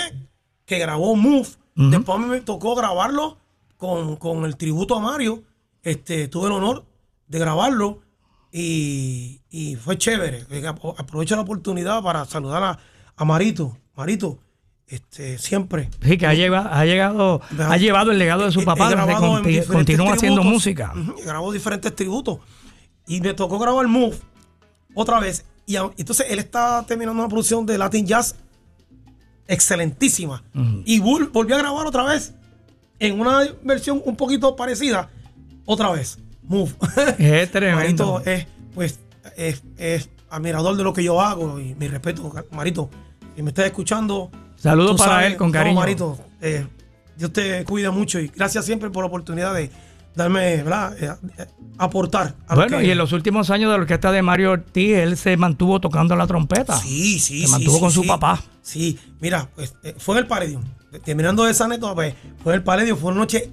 [0.65, 3.39] que grabó Move, después a mí me tocó grabarlo
[3.77, 5.43] con, con el tributo a Mario,
[5.83, 6.85] este tuve el honor
[7.27, 8.01] de grabarlo
[8.53, 10.47] y, y fue chévere.
[10.49, 12.79] Apro- Aprovecho la oportunidad para saludar a,
[13.17, 13.77] a Marito.
[13.97, 14.39] Marito,
[14.93, 15.89] este, siempre.
[16.03, 19.67] Sí, que ha llegado, ha llegado, ha llevado el legado de su papá, donde conti-
[19.67, 20.93] continúa haciendo música.
[21.25, 22.39] Grabó diferentes tributos.
[23.07, 24.17] Y me tocó grabar Move
[24.95, 25.45] otra vez.
[25.67, 28.37] Y entonces él está terminando una producción de Latin Jazz
[29.47, 30.43] excelentísima.
[30.85, 32.35] Y vol- volvió a grabar otra vez
[32.99, 35.11] en una versión un poquito parecida.
[35.65, 36.19] Otra vez.
[36.43, 36.73] Move.
[37.19, 38.15] Es tremendo.
[38.15, 39.01] Marito es, pues,
[39.37, 42.91] es, es admirador de lo que yo hago y mi respeto, Marito.
[43.37, 44.31] Si me estás escuchando.
[44.63, 45.75] Saludos para sabes- él con no, cariño.
[45.81, 46.67] Marito, eh,
[47.17, 49.71] Dios te cuida mucho y gracias siempre por la oportunidad de
[50.15, 50.97] darme, ¿verdad?
[51.03, 51.47] Eh, eh,
[51.79, 52.35] aportar.
[52.47, 55.17] a Bueno, que- y en los últimos años de la orquesta de Mario Ortiz, él
[55.17, 56.77] se mantuvo tocando la trompeta.
[56.79, 58.09] Sí, sí, Se sí, mantuvo sí, con su sí.
[58.09, 58.43] papá.
[58.63, 60.63] Sí, mira, pues, eh, fue en el Palladium.
[61.05, 63.51] Terminando esa anécdota, pues, fue en el Palladium, fue una noche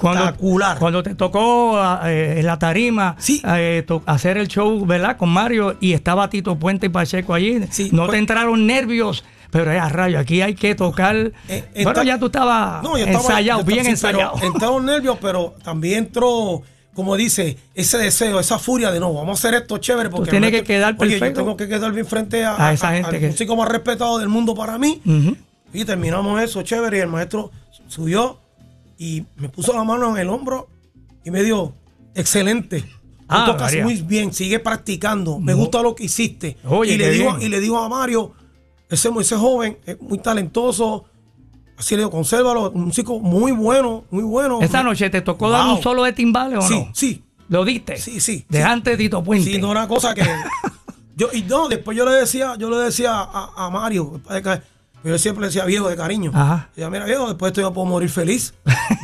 [0.00, 0.78] cuando, espectacular.
[0.80, 3.40] cuando te tocó eh, en la tarima Sí.
[3.46, 5.16] eh, to- hacer el show, ¿verdad?
[5.16, 9.24] Con Mario y estaba Tito Puente y Pacheco allí, Sí, no fue- te entraron nervios,
[9.50, 11.32] pero es a rayo, aquí hay que tocar.
[11.48, 14.46] Eh, bueno, ya tú estabas No, estaba- ensayado, bien estaba- sí, pero ensayado.
[14.54, 16.62] Entraron nervios, pero también entró,
[16.94, 20.10] como dice, ese deseo, esa furia de no, vamos a hacer esto chévere.
[20.10, 21.40] Porque tienes realmente- que quedar oye, yo perfecto.
[21.40, 24.28] tengo que quedar bien frente a, A esa gente al que- músico más respetado del
[24.28, 25.00] mundo para mí.
[25.72, 26.98] Y terminamos eso chévere.
[26.98, 27.50] Y el maestro
[27.88, 28.38] subió
[28.98, 30.68] y me puso la mano en el hombro
[31.24, 31.74] y me dijo,
[32.14, 32.80] excelente.
[32.82, 33.84] Tú Ah, tocas María.
[33.84, 35.38] muy bien, sigue practicando.
[35.38, 36.56] Me gusta lo que hiciste.
[36.64, 38.32] Oye, y, le digo, y le digo a Mario,
[38.90, 41.04] ese, ese joven es muy talentoso.
[41.76, 44.60] Así le digo, consérvalo, un músico muy bueno, muy bueno.
[44.60, 46.90] Esa noche te tocó dar un solo de timbales o Sí, no?
[46.94, 47.24] sí.
[47.48, 47.96] ¿Lo diste?
[47.96, 48.64] Sí, sí, De sí.
[48.64, 49.50] antes de Tito Puente.
[49.50, 50.22] Sí, no era cosa que.
[51.16, 54.20] yo, y no, después yo le decía, yo le decía a, a Mario,
[55.04, 56.30] yo siempre le decía viejo de cariño.
[56.34, 56.68] Ajá.
[56.74, 58.52] Decía, mira, viejo, después de esto ya puedo morir feliz.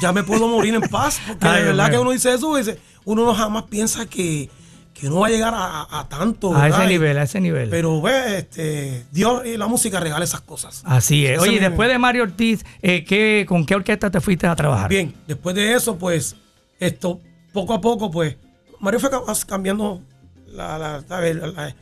[0.02, 1.20] Ya me puedo morir en paz.
[1.26, 4.50] Porque Ay, de verdad Dios que uno dice eso, dice, uno no jamás piensa que,
[4.94, 6.54] que uno va a llegar a, tanto.
[6.56, 7.68] a ese nivel, a ese nivel.
[7.68, 10.82] Pero ve, este, Dios y la música regala esas cosas.
[10.86, 11.32] Así es.
[11.32, 14.88] Ese Oye, después de Mario Ortiz, eh, ¿qué, ¿con qué orquesta te fuiste a trabajar?
[14.88, 16.36] Bien, después de eso, pues,
[16.78, 17.20] esto,
[17.52, 18.36] poco a poco, pues,
[18.80, 20.00] Mario fue ca- cambiando
[20.46, 21.74] la, la, la- la-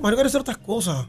[0.00, 1.06] Mario quiere hacer otras cosas.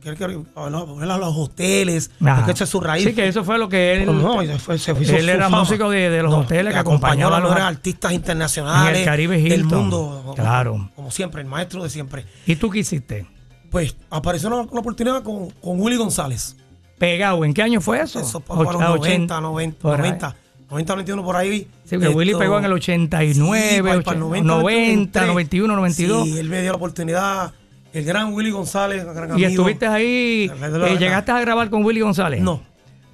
[0.00, 3.04] Quiere, quiere hablar- volver a los hoteles, porque esa es su raíz.
[3.06, 4.06] Sí, que eso fue lo que él.
[4.06, 5.60] No, no, se fue- se él era fama.
[5.60, 9.04] músico de, de los No, hoteles que acompañó a a los mejores artistas internacionales el
[9.04, 10.32] Caribe del mundo.
[10.34, 10.90] Claro.
[10.96, 12.26] Como siempre, el maestro de siempre.
[12.44, 13.26] ¿Y tú qué hiciste?
[13.70, 16.56] Pues apareció una, una oportunidad con, con Willy González.
[16.98, 17.44] Pegado.
[17.44, 18.18] ¿En qué año fue eso?
[18.18, 20.08] Eso fue para los Och- 90, 90, por ahí.
[20.10, 20.36] 90,
[20.70, 21.68] 90, 91 por ahí.
[21.84, 26.24] Sí, porque Willy pegó en el 89, Sí, para el 90, 90, 91, 92.
[26.26, 27.52] Sí, él me dio la oportunidad.
[27.92, 30.50] El gran Willy González, gran y estuviste ahí.
[30.50, 30.96] Eh.
[30.98, 32.40] ¿Llegaste a grabar con Willy González?
[32.40, 32.62] No.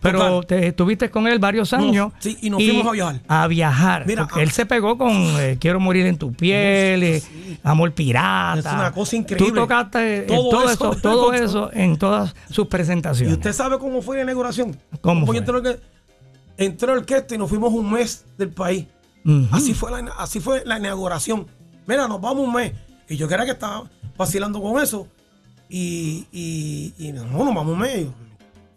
[0.00, 2.12] Pero te, estuviste con él varios años.
[2.20, 3.20] sí, y nos fuimos a viajar.
[3.26, 4.06] A viajar.
[4.06, 4.42] Mira, porque ah.
[4.44, 7.20] él se pegó con eh, Quiero morir en tu piel,
[7.64, 8.58] Amor Pirata.
[8.58, 9.48] Es una cosa increíble.
[9.48, 13.34] Tú tocaste eh, Todo todo, eso, eso, todo eso en todas sus ¿Y presentaciones.
[13.34, 14.76] usted sabe cómo fue la inauguración?
[15.00, 15.38] ¿Cómo fue?
[15.38, 15.80] Entró, que-
[16.56, 18.86] entró el orquesta y nos fuimos un mes del país.
[19.50, 21.46] Así fue la, así fue la inauguración.
[21.86, 22.72] Mira, nos vamos un mes.
[23.08, 25.06] Y yo creía que estaba vacilando con eso.
[25.70, 28.06] Y, y, y no, nos vamos mes.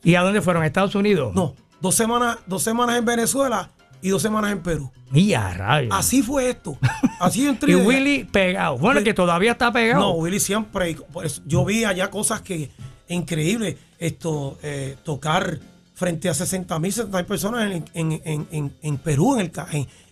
[0.04, 0.63] ¿Y a dónde fueron?
[0.63, 1.34] ¿A Estados Unidos?
[1.36, 3.69] No, dos semanas, dos semanas en Venezuela
[4.01, 4.91] y dos semanas en Perú.
[5.10, 5.93] Mira, rayos.
[5.95, 6.77] Así fue esto.
[7.19, 7.71] Así entré.
[7.73, 8.77] y Willy pegado.
[8.77, 10.01] Bueno, Willy- que todavía está pegado.
[10.01, 10.97] No, Willy siempre.
[11.45, 12.71] yo vi allá cosas que
[13.08, 13.77] increíbles.
[13.99, 15.60] Esto, eh, tocar
[15.93, 19.51] frente a 60 mil, 70 mil personas en, en, en, en, en Perú, en el,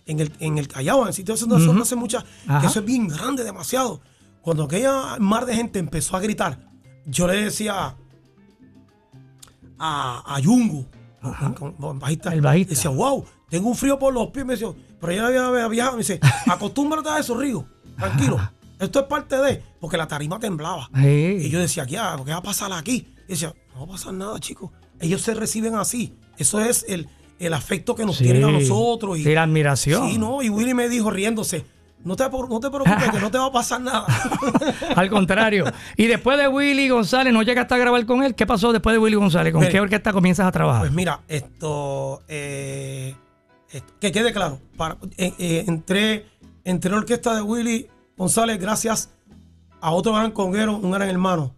[0.06, 2.24] en, el, en el Callao, en sitios donde eso no hace mucha.
[2.46, 2.60] Ajá.
[2.60, 4.00] Que eso es bien grande, demasiado.
[4.42, 6.58] Cuando aquella mar de gente empezó a gritar,
[7.06, 7.96] yo le decía
[9.78, 10.40] a, a
[11.94, 12.70] bajista, El bajista.
[12.74, 14.44] decía, wow, tengo un frío por los pies.
[14.46, 14.68] Me decía,
[15.00, 15.96] pero ella había, había viajado.
[15.96, 18.38] Me dice, acostúmbrate a eso, Río, tranquilo.
[18.78, 20.88] Esto es parte de, porque la tarima temblaba.
[20.94, 21.36] Sí.
[21.40, 21.92] Y yo decía, ¿qué?
[22.24, 23.12] ¿qué va a pasar aquí?
[23.28, 24.70] Y decía, no va a pasar nada, chicos.
[25.00, 26.14] Ellos se reciben así.
[26.38, 27.06] Eso es el,
[27.38, 28.24] el afecto que nos Sí.
[28.24, 29.18] tienen a nosotros.
[29.18, 30.08] Y, Sí, la admiración.
[30.10, 30.42] Sí, no.
[30.42, 31.66] Y Willy me dijo riéndose,
[32.04, 34.06] no te, no te preocupes, que no te va a pasar nada.
[34.96, 35.64] Al contrario.
[35.96, 38.34] Y después de Willy González, ¿no llegaste a grabar con él?
[38.34, 39.52] ¿Qué pasó después de Willy González?
[39.52, 40.80] ¿Con qué orquesta comienzas a trabajar?
[40.82, 43.14] Pues mira, esto, eh,
[43.70, 46.26] esto- que quede claro, para, eh, eh, entré,
[46.64, 49.10] entré en la orquesta de Willy González gracias
[49.80, 51.54] a otro gran conguero, un gran hermano,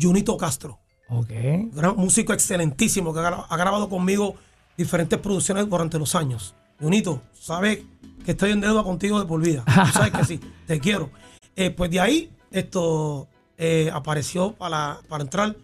[0.00, 0.78] Junito Castro.
[1.08, 1.28] ok.
[1.72, 4.36] gran músico excelentísimo que ha grabado conmigo
[4.76, 6.54] diferentes producciones durante los años.
[6.80, 7.80] Junito, sabes
[8.24, 9.64] que estoy en deuda contigo de por vida.
[9.64, 11.10] Tú sabes que sí, te quiero.
[11.56, 15.56] Eh, pues de ahí esto eh, apareció para, para entrar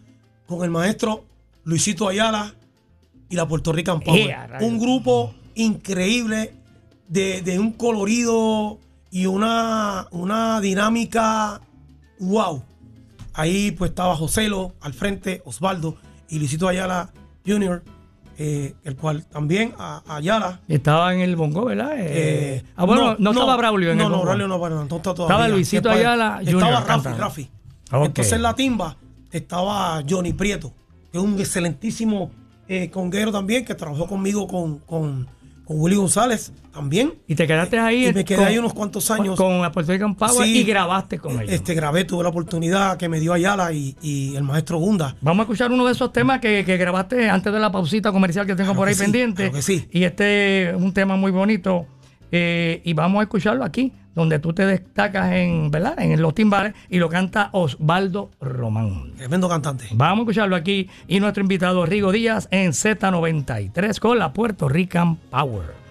[0.45, 1.25] con el maestro
[1.63, 2.53] Luisito Ayala
[3.29, 4.57] y la Puerto Rican Power.
[4.61, 6.53] Un grupo increíble
[7.07, 8.79] de, de un colorido
[9.11, 11.61] y una, una dinámica
[12.19, 12.63] wow.
[13.33, 15.97] Ahí pues estaba Joselo al frente, Osvaldo
[16.29, 17.11] y Luisito Ayala
[17.45, 17.83] Jr.,
[18.37, 20.61] eh, el cual también a, Ayala.
[20.67, 21.97] Estaba en el bongo, ¿verdad?
[21.97, 24.25] Eh, eh, ah, bueno, no, estaba Braulio en no, el no, bongo.
[24.25, 25.25] Braulio no, no está todavía.
[25.25, 26.41] Estaba Luisito Después Ayala.
[26.43, 27.17] Estaba Rafi, cantando.
[27.17, 27.49] Rafi.
[27.91, 28.97] Entonces en la timba
[29.31, 30.73] estaba Johnny Prieto,
[31.11, 32.31] que es un excelentísimo
[32.67, 35.27] eh, conguero también, que trabajó conmigo con, con,
[35.67, 37.13] con Willy González también.
[37.27, 38.07] Y te quedaste ahí.
[38.07, 39.35] Y me quedé con- ahí unos cuantos años.
[39.35, 40.59] Con la Puerto Rican Power Sí.
[40.59, 41.51] y grabaste con ellos.
[41.53, 45.15] Este, grabé, tuve la oportunidad que me dio Ayala y, y el maestro Gunda.
[45.21, 48.45] Vamos a escuchar uno de esos temas que, que grabaste antes de la pausita comercial
[48.45, 49.43] que tengo Claro por ahí sí, pendiente.
[49.43, 49.87] claro que sí.
[49.91, 51.85] Y este es un tema muy bonito.
[52.31, 55.93] eh, y vamos a escucharlo aquí, donde tú te destacas en, ¿verdad?
[55.99, 59.13] en los timbales y lo canta Osvaldo Román.
[59.15, 59.85] Tremendo cantante.
[59.93, 60.89] Vamos a escucharlo aquí.
[61.07, 65.86] Y nuestro invitado Rigo Díaz en Z93 con la Puerto Rican Power.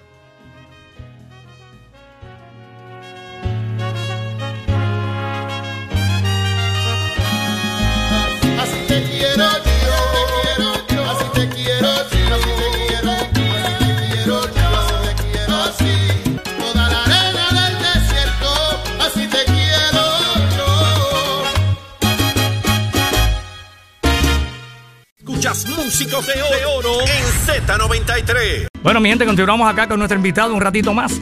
[25.99, 28.67] Músicos de oro, en Z93.
[28.83, 31.19] Bueno, mi gente, continuamos acá con nuestro invitado un ratito más.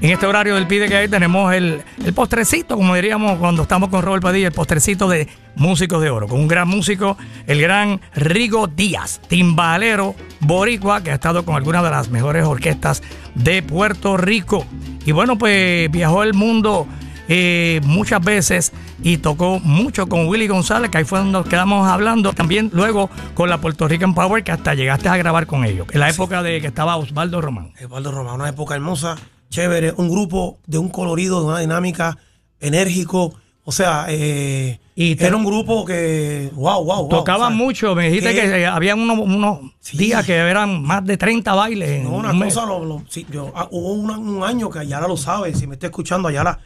[0.00, 3.88] En este horario del Pide que hay tenemos el, el postrecito, como diríamos cuando estamos
[3.88, 8.00] con Robert Padilla, el postrecito de Músicos de Oro, con un gran músico, el gran
[8.14, 13.02] Rigo Díaz, timbalero boricua, que ha estado con algunas de las mejores orquestas
[13.34, 14.64] de Puerto Rico.
[15.04, 16.86] Y bueno, pues viajó el mundo
[17.28, 21.88] eh, muchas veces y tocó mucho con Willy González, que ahí fue donde nos quedamos
[21.88, 22.32] hablando.
[22.32, 26.00] También luego con la Puerto Rican Power, que hasta llegaste a grabar con ellos, en
[26.00, 27.72] la época de que estaba Osvaldo Román.
[27.78, 29.16] Eduardo Román, una época hermosa,
[29.50, 32.16] chévere, un grupo de un colorido, de una dinámica,
[32.60, 33.34] enérgico.
[33.64, 37.20] O sea, eh, Y te- era un grupo que, wow, wow, wow.
[37.20, 39.96] O sea, mucho, me dijiste que- que había unos, unos Sí.
[39.96, 42.02] días que eran más de 30 bailes.
[42.02, 45.06] No, una un cosa, lo- lo- sí, yo, ah, hubo una- un año que Ayala
[45.06, 46.58] lo sabe, si me está escuchando Ayala,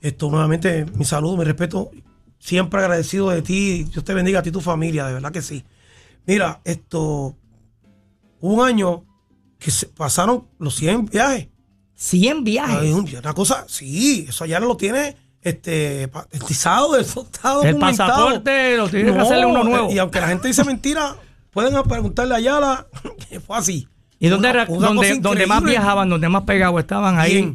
[0.00, 1.90] esto nuevamente mi saludo, mi respeto,
[2.38, 5.42] siempre agradecido de ti, Dios te bendiga a ti y tu familia, de verdad que
[5.42, 5.64] sí.
[6.26, 7.36] Mira, esto,
[8.40, 9.04] hubo un año
[9.58, 11.48] que se pasaron los 100 viajes.
[11.94, 12.92] 100 viajes.
[12.94, 18.10] Una cosa, sí, eso Ayala lo tiene este patentizado, eso está El documentado.
[18.10, 19.90] pasaporte lo tiene que hacerle uno nuevo.
[19.90, 21.16] Y aunque la gente dice mentira,
[21.50, 22.86] pueden preguntarle a Ayala
[23.28, 23.88] que fue así.
[24.20, 24.88] ¿Y dónde, Una- era- una
[25.20, 27.54] donde, más viajaban, donde más pegados estaban ahí?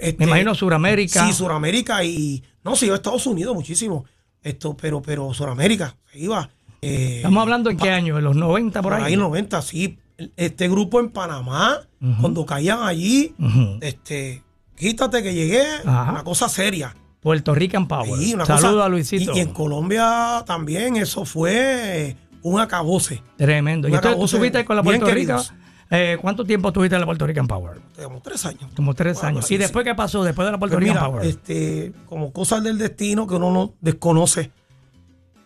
[0.00, 1.26] Este, Me imagino Suramérica.
[1.26, 2.42] Sí, Suramérica y.
[2.64, 4.04] No, sí, Estados Unidos muchísimo.
[4.42, 6.48] Esto, pero, pero Suramérica se iba.
[6.82, 9.12] eh, Estamos hablando en qué año, en los 90 por, por ahí ahí.
[9.14, 9.98] en 90, sí.
[10.36, 11.80] Este grupo en Panamá,
[12.20, 13.34] cuando caían allí,
[13.82, 14.42] este,
[14.76, 16.10] quítate que llegué, Ajá.
[16.12, 16.94] una cosa seria.
[17.20, 18.18] Puerto Rican Power.
[18.20, 19.32] Sí, Saludos a Luisito.
[19.34, 23.20] Y, y en Colombia también eso fue un acabose.
[23.36, 23.88] Tremendo.
[23.88, 25.14] ¿Y tú estuviste con la Puerto Rica?
[25.14, 25.52] queridos.
[25.90, 27.80] Eh, ¿Cuánto tiempo estuviste en la Puerto Rican Power?
[27.94, 28.70] Tenemos tres años.
[28.74, 29.50] Como tres Bueno, años.
[29.50, 30.24] ¿Y después qué pasó?
[30.24, 31.26] Después de la Puerto Pues Rican mira, Power.
[31.26, 34.50] este, como cosas del destino que uno no desconoce,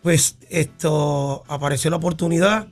[0.01, 2.67] pues esto apareció la oportunidad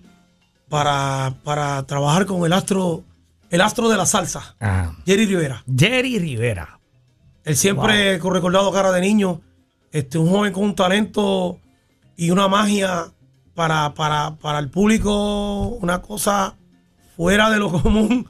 [0.68, 3.04] para, para trabajar con el astro,
[3.52, 4.96] el astro de la salsa, Ajá.
[5.06, 5.64] Jerry Rivera.
[5.78, 6.80] Jerry Rivera.
[7.44, 9.42] Él siempre con recordado cara de niño,
[9.92, 11.60] este, un joven con un talento
[12.18, 13.12] y una magia
[13.54, 16.56] para, para, para el público, una cosa
[17.20, 18.30] fuera de lo común.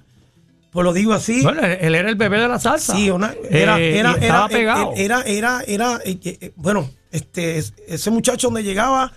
[0.72, 1.44] Pues lo digo así.
[1.44, 2.96] Bueno, él era el bebé de la salsa.
[2.96, 4.94] Sí, una- era, Eh, era, estaba era, pegado.
[4.96, 9.12] era, era, era, eh, eh, bueno, este, es- ese muchacho donde llegaba,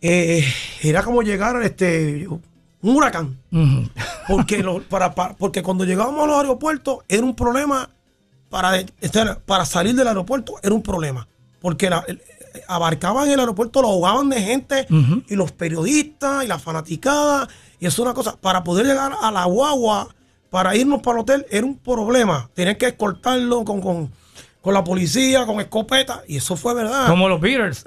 [0.00, 0.44] eh,
[0.82, 2.40] era como llegar, este, un
[2.96, 3.36] huracán.
[4.28, 7.90] Porque, lo- para, para- porque cuando llegábamos a los aeropuertos era un problema
[8.48, 11.26] para, estar- para salir del aeropuerto, era un problema.
[11.60, 12.18] Porque la- eh,
[12.68, 14.86] abarcaban el aeropuerto, lo ahogaban de gente
[15.28, 17.48] y los periodistas y la fanaticada.
[17.82, 20.06] Y eso es una cosa, para poder llegar a la guagua,
[20.50, 22.48] para irnos para el hotel, era un problema.
[22.54, 24.12] Tenían que escoltarlo con, con,
[24.60, 26.22] con la policía, con escopeta.
[26.28, 27.08] Y eso fue verdad.
[27.08, 27.82] Como los Beatles.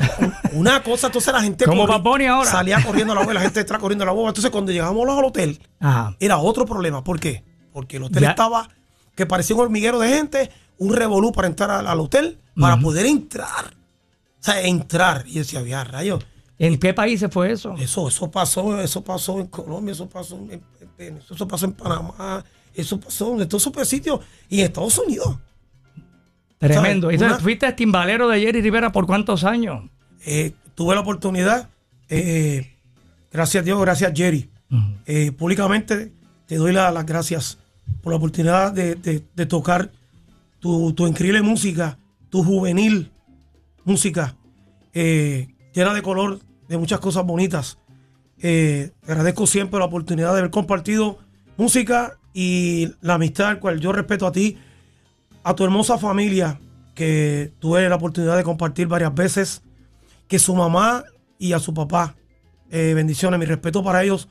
[0.51, 2.49] Una cosa, entonces la gente Como corri- ahora.
[2.51, 4.27] salía corriendo a la boba, la gente detrás corriendo a la boba.
[4.27, 6.17] Entonces cuando llegamos al hotel, Ajá.
[6.19, 7.01] era otro problema.
[7.01, 7.45] ¿Por qué?
[7.71, 8.31] Porque el hotel Ya.
[8.31, 8.67] estaba
[9.15, 13.05] que parecía un hormiguero de gente, un revolú para entrar al, al hotel, para poder
[13.05, 13.73] entrar.
[14.41, 15.23] O sea, entrar.
[15.25, 16.25] Y yo decía, había rayos.
[16.57, 17.75] ¿En qué países fue eso?
[17.77, 20.61] Eso, eso pasó, eso pasó en Colombia, eso pasó en,
[20.97, 25.37] en- eso pasó en Panamá, eso pasó en todos esos sitios y en Estados Unidos.
[26.57, 27.11] Tremendo.
[27.11, 29.89] Entonces, Una- fuiste timbalero de Jerry Rivera por cuántos años?
[30.25, 31.69] Eh, tuve la oportunidad,
[32.09, 32.77] eh,
[33.31, 34.49] gracias a Dios, gracias Jerry.
[35.05, 36.11] Eh, públicamente
[36.47, 37.57] te doy la- las gracias
[38.01, 39.91] por la oportunidad de, de- de tocar
[40.59, 41.97] tu, tu increíble música,
[42.29, 43.11] tu juvenil
[43.83, 44.35] música,
[44.93, 47.77] llena de color, de muchas cosas bonitas.
[48.39, 51.19] Eh, agradezco siempre la oportunidad de haber compartido
[51.57, 54.57] música y la amistad, al cual yo respeto a ti,
[55.43, 56.59] a tu hermosa familia,
[56.93, 59.61] que tuve la oportunidad de compartir varias veces
[60.27, 61.03] que su mamá
[61.37, 62.15] y a su papá.
[62.71, 64.27] eh, bendiciones, mi respeto para ellos.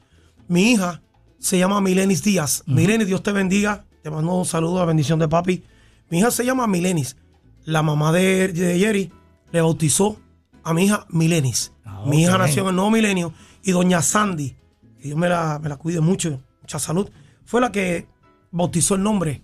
[0.49, 1.01] Mi hija
[1.39, 2.65] se llama Milenis Díaz.
[2.67, 3.85] Milenis, Dios te bendiga.
[4.03, 5.63] Te mando un saludo, la bendición de papi.
[6.11, 7.17] Mi hija se llama Milenis.
[7.65, 9.13] La mamá de, de Jerry
[9.53, 10.21] le bautizó
[10.65, 11.73] a mi hija Milenis.
[11.85, 13.33] Ah, Mi hija nació en el nuevo milenio.
[13.63, 14.57] Y doña Sandy,
[14.99, 17.09] que Dios me la, me la cuide mucho, mucha salud,
[17.45, 18.07] fue la que
[18.51, 19.43] bautizó el nombre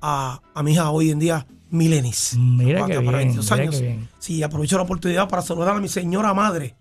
[0.00, 2.36] a, a mi hija hoy en día, Milenis.
[2.38, 3.80] Mira para bien, 22 mira años.
[3.80, 4.08] bien.
[4.18, 6.76] Sí, aprovecho la oportunidad para saludar a mi señora madre.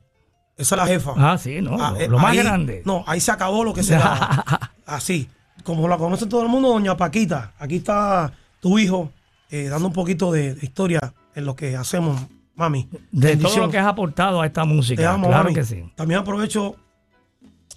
[0.57, 1.13] Esa es la jefa.
[1.17, 2.81] Ah, sí, no, Ah, lo, eh, lo más grande.
[2.85, 4.71] No, ahí se acabó lo que se daba.
[4.85, 5.29] Así.
[5.63, 7.53] Como la conoce todo el mundo, doña Paquita.
[7.59, 9.11] Aquí está tu hijo
[9.49, 12.19] eh, dando un poquito de, de historia en lo que hacemos,
[12.61, 12.87] mami.
[13.11, 15.01] de todo lo que has aportado a esta música.
[15.01, 15.55] Te amo, claro mami.
[15.55, 15.83] que sí.
[15.95, 16.75] También aprovecho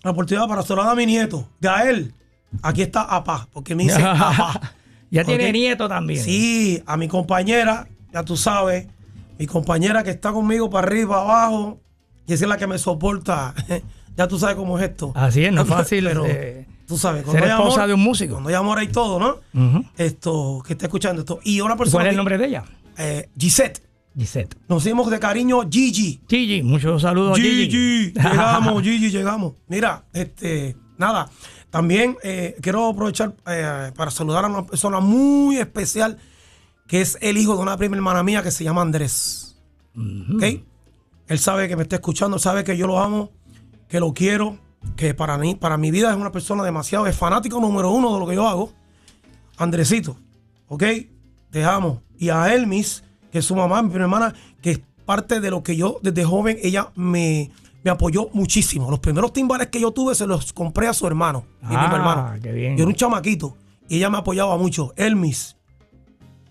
[0.02, 2.12] la oportunidad para saludar a mi nieto, Gael.
[2.62, 4.74] Aquí está Apá, porque me dice Apá.
[5.10, 6.22] ya tiene nieto también.
[6.22, 8.86] Sí, a mi compañera, ya tú sabes,
[9.38, 11.80] mi compañera que está conmigo para arriba, abajo,
[12.26, 13.54] y esa es la que me soporta.
[14.16, 15.10] ya tú sabes cómo es esto.
[15.16, 18.00] Así es, no es fácil, Pero eh, tú sabes, ser hay esposa amor- de un
[18.02, 18.34] músico.
[18.34, 19.82] Cuando hay amor hay todo, ¿no?
[19.96, 21.40] Esto, que está escuchando esto.
[21.42, 21.96] Y una ¿Y persona.
[21.98, 22.64] ¿Cuál es el nombre de ella?
[22.98, 23.82] Eh, Gisette.
[24.16, 24.56] Gisette.
[24.68, 26.20] Nos decimos de cariño Gigi.
[26.28, 27.70] Gigi, muchos saludos a Gigi.
[27.70, 29.54] Gigi, llegamos, Gigi, llegamos.
[29.68, 31.28] Mira, este, nada,
[31.70, 36.18] también eh, quiero aprovechar eh, para saludar a una persona muy especial
[36.86, 39.56] que es el hijo de una prima hermana mía que se llama Andrés.
[39.96, 40.44] ¿Ok?
[41.26, 43.32] Él sabe que me está escuchando, sabe que yo lo amo,
[43.88, 44.58] que lo quiero,
[44.96, 48.20] que para mí, para mi vida es una persona demasiado, es fanático número uno de
[48.20, 48.72] lo que yo hago.
[49.56, 50.16] Andresito,
[50.68, 50.84] ¿ok?
[51.50, 52.02] Te amo.
[52.18, 55.64] Y a Elmis, que es su mamá, mi prima hermana, que es parte de lo
[55.64, 57.50] que yo desde joven, ella me,
[57.82, 58.88] me apoyó muchísimo.
[58.92, 61.96] Los primeros timbales que yo tuve se los compré a su hermano, mi Ah, primo
[61.96, 62.40] hermano.
[62.40, 62.76] qué bien.
[62.76, 63.56] Yo era un chamaquito
[63.88, 64.92] y ella me apoyaba mucho.
[64.96, 65.56] Elmis,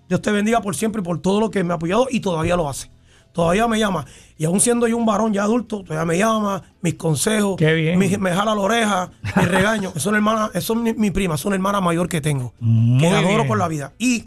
[0.09, 2.57] Dios te bendiga por siempre y por todo lo que me ha apoyado y todavía
[2.57, 2.91] lo hace.
[3.31, 4.05] Todavía me llama.
[4.37, 7.97] Y aún siendo yo un varón ya adulto, todavía me llama, mis consejos, Qué bien.
[7.97, 9.91] mi- me jala la oreja, mi regaño.
[9.95, 12.53] Es una hermana, es mi, mi prima, es una hermana mayor que tengo.
[12.59, 13.47] Muy que adoro bien.
[13.47, 13.93] por la vida.
[13.97, 14.25] Y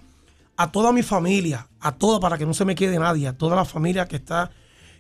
[0.57, 3.57] a toda mi familia, a toda, para que no se me quede nadie, a toda
[3.57, 4.51] la familia que está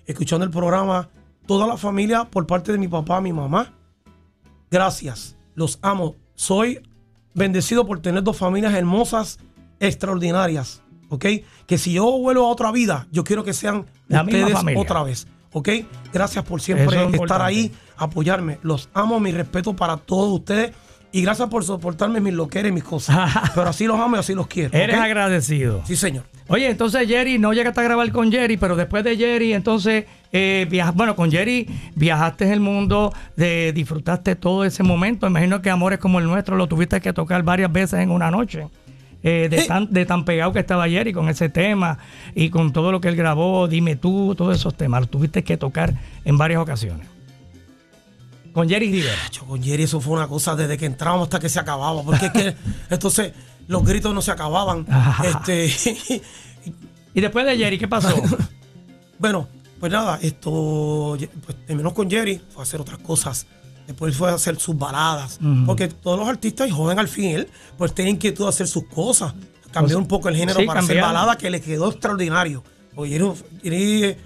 [0.05, 1.09] escuchando el programa,
[1.47, 3.73] toda la familia por parte de mi papá, mi mamá.
[4.71, 6.17] Gracias, los amo.
[6.35, 6.81] Soy
[7.35, 9.39] bendecido por tener dos familias hermosas,
[9.81, 11.27] extraordinarias, ¿ok?
[11.67, 15.27] Que si yo vuelvo a otra vida, yo quiero que sean La ustedes otra vez,
[15.53, 15.69] ¿ok?
[16.13, 18.59] Gracias por siempre es estar ahí, apoyarme.
[18.63, 20.73] Los amo, mi respeto para todos ustedes.
[21.17, 23.31] Y gracias por soportarme mis loqueras y mis cosas.
[23.55, 24.77] Pero así los amo y así los quiero.
[24.77, 25.83] Eres agradecido.
[25.87, 26.25] Sí, señor.
[26.49, 30.65] Oye, entonces Jerry, no llegaste a grabar con Jerry, pero después de Jerry, entonces, eh,
[30.71, 35.27] viaja- bueno, con Jerry viajaste el mundo, de, disfrutaste todo ese momento.
[35.27, 38.69] Imagino que Amores como el nuestro lo tuviste que tocar varias veces en una noche.
[39.23, 41.99] eh, de, tan, de tan pegado que estaba Jerry con ese tema
[42.35, 45.57] y con todo lo que él grabó, dime tú, todos esos temas, los tuviste que
[45.57, 45.95] tocar
[46.25, 47.09] en varias ocasiones.
[48.57, 49.15] Con Jerry Rivera.
[49.31, 52.25] Yo con Jerry eso fue una cosa desde que entrábamos hasta que se acababa, porque
[52.27, 52.57] es que
[52.91, 53.33] entonces
[53.69, 54.87] los gritos no se acababan.
[55.23, 55.71] este,
[57.15, 58.09] Y después de Jerry, ¿qué pasó?
[59.19, 59.47] bueno,
[59.79, 63.47] pues nada, esto pues, terminó con Jerry, fue a hacer otras cosas.
[63.87, 65.39] Después fue a hacer sus baladas.
[65.67, 67.47] Porque todos los artistas, y joven al fin,
[67.77, 69.35] pues tienen inquietud de hacer sus cosas.
[69.71, 72.65] Cambió Pues, un poco el género sí, para hacer balada que le quedó extraordinario.
[72.95, 73.33] Porque Jerry,
[73.63, 74.17] Jerry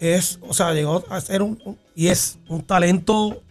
[0.00, 3.42] es, o sea, llegó a ser un, un- y es un talento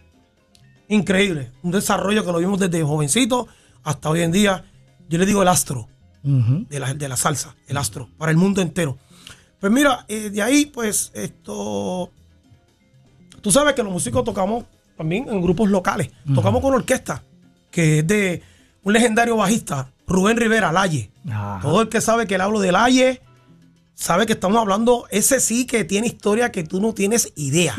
[0.88, 1.52] increíble.
[1.62, 3.48] Un desarrollo que lo vimos desde jovencito
[3.82, 4.64] hasta hoy en día.
[5.08, 5.88] Yo le digo el astro
[6.22, 8.96] de la, de la salsa, el astro, para el mundo entero.
[9.60, 12.10] Pues mira, eh, de ahí, pues, esto.
[13.40, 14.64] Tú sabes que los músicos tocamos
[14.96, 16.10] también en grupos locales.
[16.34, 17.22] Tocamos con orquesta,
[17.70, 18.42] que es de
[18.82, 21.10] un legendario bajista, Rubén Rivera, Laye.
[21.28, 21.60] Ajá.
[21.62, 23.20] Todo el que sabe que le hablo de Laye,
[23.94, 27.74] sabe que estamos hablando, ese sí que tiene historia que tú no tienes idea.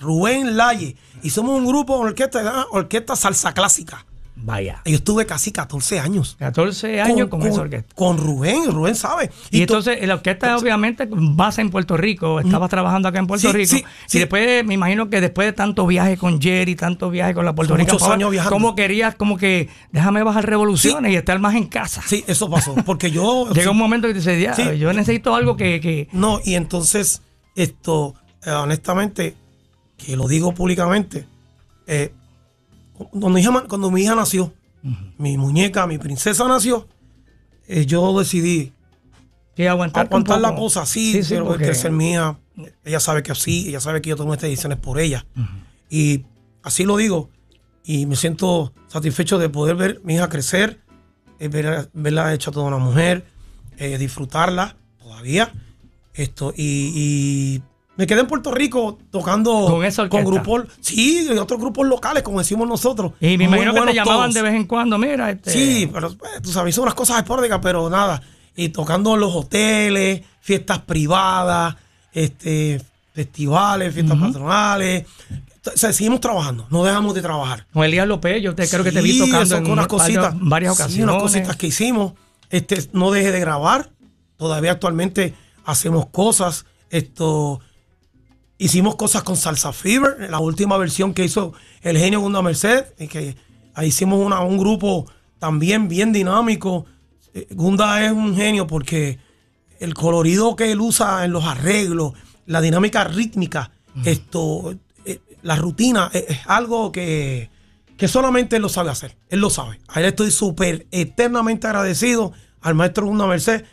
[0.00, 0.96] Rubén Laye.
[1.22, 4.04] Y somos un grupo, una orquesta, Orquesta Salsa Clásica.
[4.38, 4.82] Vaya.
[4.84, 6.36] Yo estuve casi 14 años.
[6.38, 7.94] 14 años con, esa orquesta.
[7.94, 9.30] Con Rubén, Rubén sabe.
[9.50, 13.26] Y, to- entonces la orquesta obviamente con base en Puerto Rico, estabas trabajando acá en
[13.26, 13.70] Puerto Sí, Rico.
[13.70, 14.18] sí, sí.
[14.18, 17.54] Y después me imagino que después de tanto viaje con Jerry, tanto viaje con la
[17.54, 18.52] Puerto Son Rico, muchos años viajando.
[18.54, 22.02] como querías como que déjame bajar revoluciones y estar más en casa.
[22.06, 22.74] Sí, eso pasó.
[22.84, 23.48] Porque yo.
[23.54, 24.78] Llega sí, un momento que te dices, "Ya, Sí.
[24.78, 27.22] yo necesito algo que, que No, y entonces,
[27.54, 28.14] esto,
[28.44, 29.34] eh, honestamente,
[29.96, 31.26] que lo digo públicamente,
[31.86, 32.12] eh,
[32.94, 34.52] cuando, mi hija, cuando mi hija nació,
[35.18, 36.86] mi muñeca, mi princesa nació,
[37.66, 38.72] eh, yo decidí
[39.54, 42.38] que aguantar, aguantar la cosa así, pero porque- porque ser mía,
[42.84, 45.26] ella sabe que así, ella sabe que yo tomo estas decisiones por ella.
[45.90, 46.24] Y
[46.62, 47.30] así lo digo,
[47.84, 50.80] y me siento satisfecho de poder ver mi hija crecer,
[51.38, 53.24] eh, ver- verla hecha toda una mujer,
[53.98, 55.52] disfrutarla todavía.
[56.14, 57.62] Esto, y, y
[57.96, 60.24] me quedé en Puerto Rico tocando Con esa orquesta.
[60.30, 63.12] grupos, sí, de otros grupos locales, como decimos nosotros.
[63.20, 64.34] Y me imagino que te llamaban todos.
[64.34, 67.60] de vez en cuando, mira, este, Sí, pero pues, tú sabes, hizo unas cosas esporádicas,
[67.62, 68.20] pero nada.
[68.54, 71.76] Y tocando en los hoteles, fiestas privadas,
[72.12, 72.80] este,
[73.14, 75.06] festivales, fiestas patronales.
[75.74, 77.66] O sea, seguimos trabajando, no dejamos de trabajar.
[77.72, 80.02] con Elías López, yo te creo que te vi Sí, tocando en con unas varias-
[80.22, 81.10] cositas, varias sí, ocasiones.
[81.12, 82.12] unas cositas que hicimos.
[82.50, 83.90] Este, no deje de grabar.
[84.36, 85.34] Todavía actualmente
[85.64, 86.66] hacemos cosas.
[86.90, 87.60] Esto
[88.58, 91.52] hicimos cosas con Salsa Fever, la última versión que hizo
[91.82, 93.36] el genio Gunda Merced, y que
[93.74, 95.06] ahí hicimos una- un grupo
[95.38, 96.86] también bien dinámico.
[97.34, 99.18] Eh, Gunda es un genio porque
[99.78, 102.14] el colorido que él usa en los arreglos,
[102.46, 103.70] la dinámica rítmica,
[104.04, 107.50] esto, eh, la rutina, eh, es algo que,
[107.98, 109.16] que solamente él lo sabe hacer.
[109.28, 109.80] Él lo sabe.
[109.88, 112.32] A él estoy súper eternamente agradecido
[112.62, 113.64] al maestro Gunda Merced,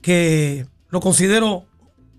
[0.00, 1.64] que lo considero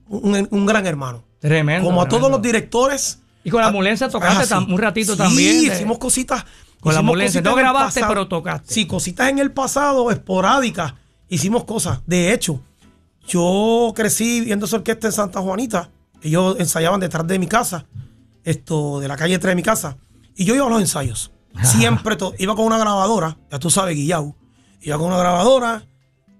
[0.08, 1.24] un, un gran hermano.
[1.42, 1.86] Tremendo.
[1.90, 3.20] Como a todos los directores.
[3.44, 6.46] Y con la Ah, ambulancia tocaste un ratito Sí, también de- hicimos cositas.
[6.80, 7.42] Con la ambulancia.
[7.42, 8.14] No grabaste, pasado.
[8.14, 8.74] pero tocaste.
[8.74, 10.94] Sí, cositas en el pasado, esporádicas.
[11.28, 12.00] Hicimos cosas.
[12.06, 12.62] De hecho,
[13.28, 15.90] yo crecí viendo esa orquesta en Santa Juanita.
[16.22, 17.86] Ellos ensayaban detrás de mi casa,
[18.44, 19.98] esto, de la calle 3 de mi casa.
[20.36, 21.32] Y yo iba a los ensayos.
[21.64, 24.36] Siempre iba con una grabadora, ya tú sabes, Guillau.
[24.82, 25.84] Iba con una grabadora,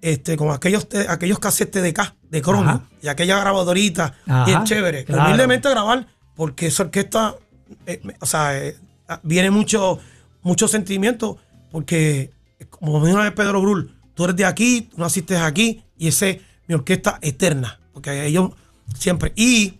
[0.02, 4.64] este, con aquellos, te- aquellos cassettes de K, de cromo, y aquella grabadorita, Ajá, bien
[4.64, 5.06] chévere.
[5.06, 5.24] claro.
[5.26, 7.36] Humildemente grabar, porque esa orquesta,
[7.86, 8.78] eh, o sea, eh,
[9.08, 10.00] ah, viene mucho,
[10.42, 11.38] mucho sentimiento,
[11.72, 12.32] porque,
[12.70, 16.08] como me dijo una vez Pedro Brul, tú eres de aquí, tú naciste aquí, y
[16.08, 16.38] esa es
[16.68, 18.52] mi orquesta eterna, porque ellos
[18.98, 19.76] siempre, y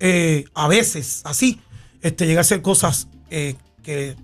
[0.00, 1.60] eh, a veces, así,
[2.02, 3.08] este, llegué a hacer cosas
[3.82, 4.16] que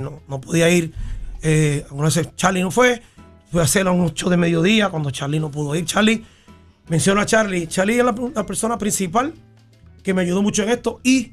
[0.00, 0.92] no, no podía ir,
[1.42, 3.02] eh, algunas veces Charlie no fue,
[3.56, 5.86] fui a hacer un show de mediodía cuando Charlie no pudo ir.
[5.86, 6.22] Charlie,
[6.88, 9.32] menciono a Charlie, Charlie es la, la persona principal
[10.02, 11.32] que me ayudó mucho en esto y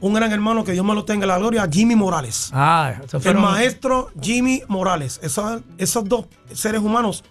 [0.00, 2.48] un gran hermano que Dios me lo tenga en la gloria, Jimmy Morales.
[2.54, 5.20] Ah, El maestro Jimmy Morales.
[5.22, 7.22] Esos, esos dos seres humanos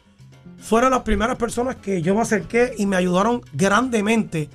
[0.59, 4.51] fueron las primeras personas que yo me acerqué y me ayudaron grandemente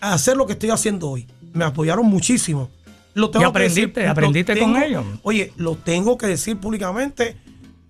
[0.00, 1.28] a hacer lo que estoy haciendo hoy.
[1.52, 2.70] Me apoyaron muchísimo.
[3.14, 4.08] Lo tengo ¿Y que aprendiste?
[4.08, 5.04] ¿Aprendiste con ellos?
[5.22, 7.36] Oye, lo tengo que decir públicamente.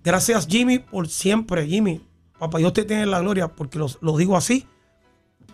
[0.03, 2.01] Gracias, Jimmy, por siempre, Jimmy.
[2.39, 4.65] Papá, Dios te tiene en la gloria porque los- lo digo así.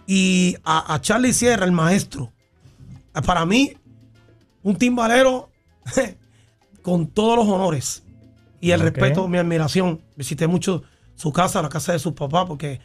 [0.06, 2.32] Y a, a Charlie Sierra, el maestro.
[3.26, 3.74] Para mí,
[4.64, 5.50] un timbalero
[6.82, 8.04] con todos los honores
[8.60, 10.02] y el respeto, mi admiración.
[10.16, 10.84] Visité mucho
[11.16, 12.80] su casa, la casa de sus papás, porque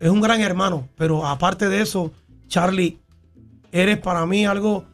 [0.00, 0.88] es un gran hermano.
[0.96, 2.12] Pero aparte de eso,
[2.48, 2.98] Charlie,
[3.72, 4.84] eres para mí algo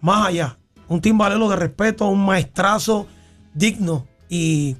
[0.00, 0.58] más allá.
[0.88, 3.06] Un timbalero de respeto, un maestrazo
[3.54, 4.06] digno.
[4.28, 4.76] Y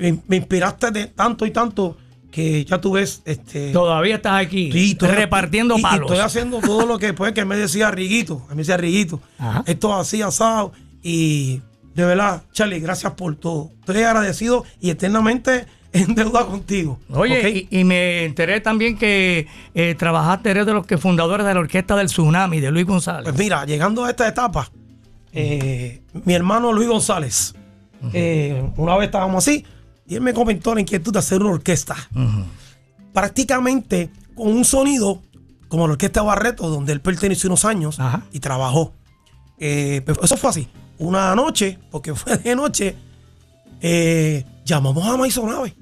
[0.00, 1.96] me, me inspiraste de tanto y tanto
[2.30, 3.22] que ya tú ves.
[3.24, 6.10] Este, Todavía estás aquí Sí, estoy- repartiendo y- y palos.
[6.10, 8.42] estoy haciendo todo lo que pues que me decía Riguito.
[8.46, 9.20] A mí me decía Riguito.
[9.38, 9.62] Ajá.
[9.66, 10.72] Esto así asado.
[11.02, 11.60] Y
[11.94, 13.70] de verdad, Charlie, gracias por todo.
[13.80, 17.00] Estoy agradecido y eternamente en deuda contigo.
[17.12, 17.66] Oye, ¿ok?
[17.72, 21.58] y, y me enteré también que eh, trabajaste, eres de los que fundadores de la
[21.58, 23.24] orquesta del Tsunami, de Luis González.
[23.24, 24.70] Pues mira, llegando a esta etapa,
[25.32, 27.54] eh, mi hermano Luis González,
[28.12, 29.64] eh, una vez estábamos así,
[30.10, 31.96] y él me comentó la inquietud de hacer una orquesta.
[33.12, 35.22] Prácticamente con un sonido
[35.68, 37.96] como la orquesta Barreto, donde él perteneció unos años
[38.32, 38.92] y trabajó.
[39.58, 40.68] Eh, pues eso fue así.
[40.98, 42.96] Una noche, porque fue de noche,
[43.80, 45.76] eh, llamamos a Maisonave,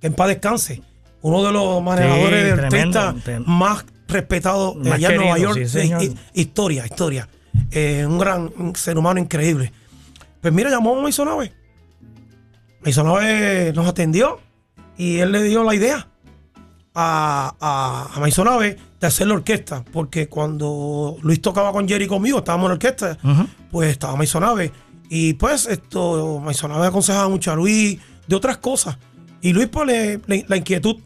[0.00, 0.80] que en paz descanse,
[1.20, 3.16] uno de los manejadores de orquesta
[3.46, 5.66] más respetados Más allá en Nueva York.
[5.66, 7.28] sí, Eh, historia, historia.
[7.72, 9.72] Eh, un gran un ser humano increíble.
[10.40, 11.52] Pues mira, llamó a Maisonave.
[12.84, 14.40] Maisonave nos atendió
[14.96, 16.06] y él le dio la idea
[16.94, 19.84] a, a, a Maisonave de hacer la orquesta.
[19.92, 23.18] Porque cuando Luis tocaba con Jerry y conmigo, estábamos en la orquesta,
[23.70, 24.72] pues estaba Maisonave.
[25.08, 28.96] Y pues esto, Maisonave aconsejaba mucho a Luis de otras cosas.
[29.40, 30.96] Y Luis, pues, le- le- la inquietud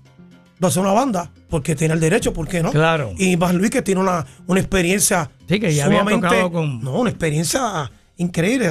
[0.59, 2.71] de hacer una banda, porque tiene el derecho, ¿por qué no?
[2.71, 3.13] Claro.
[3.19, 5.31] Y más Luis, que tiene una, una experiencia.
[5.49, 8.71] Sí, que ya había tocado con- No, una experiencia increíble,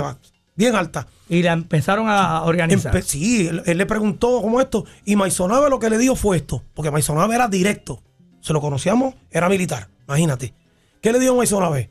[0.56, 1.08] bien alta.
[1.30, 2.94] Y la empezaron a organizar.
[2.94, 4.86] Empe- sí, él, él le preguntó cómo esto.
[5.06, 6.64] Y Maisonave lo que le dijo fue esto.
[6.74, 8.02] Porque Maisonave era directo.
[8.42, 9.90] Se lo conocíamos, era militar.
[10.08, 10.54] Imagínate.
[11.02, 11.90] ¿Qué le dijo Maisonave?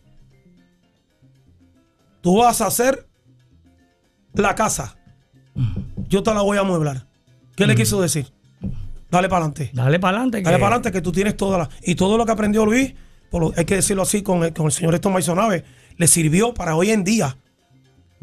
[2.20, 3.06] Tú vas a hacer
[4.32, 4.96] la casa.
[6.08, 7.06] Yo te la voy a amueblar.
[7.56, 8.32] ¿Qué le quiso decir?
[9.10, 9.70] Dale para adelante.
[9.72, 10.42] Dale para adelante.
[10.42, 11.68] Dale para adelante que tú tienes toda la...
[11.82, 12.94] Y todo lo que aprendió Luis,
[13.30, 15.64] por lo- hay que decirlo así con el, con el señor Héctor Maisonave,
[15.96, 17.36] le sirvió para hoy en día.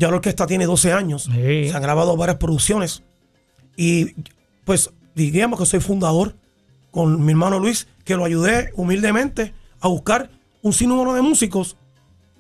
[0.02, 1.30] Ya la orquesta tiene 12 años.
[1.32, 1.70] Sí.
[1.70, 3.04] Se han grabado varias producciones.
[3.78, 4.16] Y
[4.66, 6.36] pues diríamos que soy fundador
[6.90, 10.32] con mi hermano Luis, que lo ayudé humildemente a buscar
[10.64, 11.78] un sinnúmero de músicos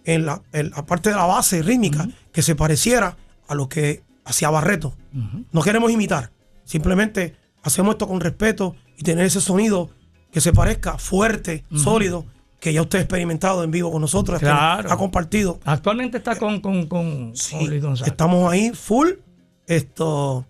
[0.05, 3.15] en la, en la parte de la base rítmica que se pareciera
[3.47, 4.95] a lo que hacía Barreto.
[5.51, 6.31] No queremos imitar,
[6.63, 9.91] simplemente hacemos esto con respeto y tener ese sonido
[10.31, 12.25] que se parezca fuerte, sólido,
[12.61, 14.89] que ya usted ha experimentado en vivo con nosotros, Claro.
[14.91, 15.59] ha compartido.
[15.65, 18.11] Actualmente está con, con, con, Sí, con Luis González.
[18.11, 19.09] estamos ahí full.
[19.67, 20.45] Esto,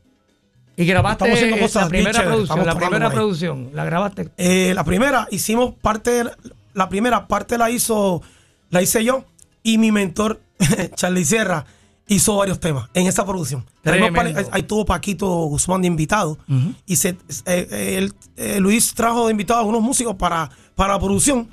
[0.76, 2.66] y grabaste estamos haciendo eh, cosas la primera chéveres, producción.
[2.66, 3.14] La primera ahí.
[3.14, 3.70] producción.
[3.74, 4.30] La grabaste.
[4.38, 6.38] Eh, la primera hicimos parte, de la,
[6.74, 8.22] la primera parte la hizo,
[8.70, 9.24] la hice yo
[9.64, 10.42] y mi mentor
[10.96, 11.66] Charlie Sierra
[12.08, 13.66] hizo varios temas en esa producción.
[14.52, 16.38] Ahí tuvo Paquito Guzmán de invitado
[16.86, 20.94] y se, eh, eh, él, eh, Luis trajo de invitado a unos músicos para, para
[20.94, 21.50] la producción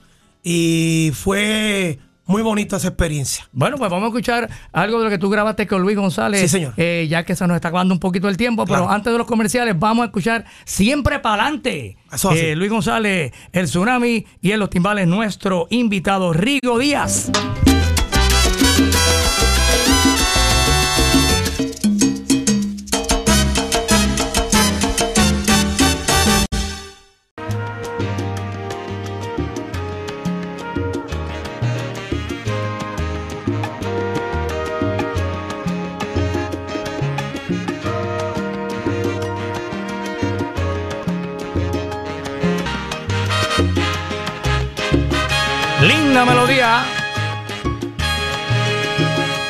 [0.50, 3.46] y fue muy bonita esa experiencia.
[3.52, 6.40] Bueno, pues vamos a escuchar algo de lo que tú grabaste con Luis González.
[6.40, 6.72] Sí, señor.
[6.78, 9.26] eh, ya que se nos está acabando un poquito el tiempo, pero antes de los
[9.26, 11.98] comerciales vamos a escuchar Siempre para adelante.
[12.08, 12.54] Así.
[12.54, 17.30] Luis González, el Tsunami y en los timbales nuestro invitado Rigo Díaz.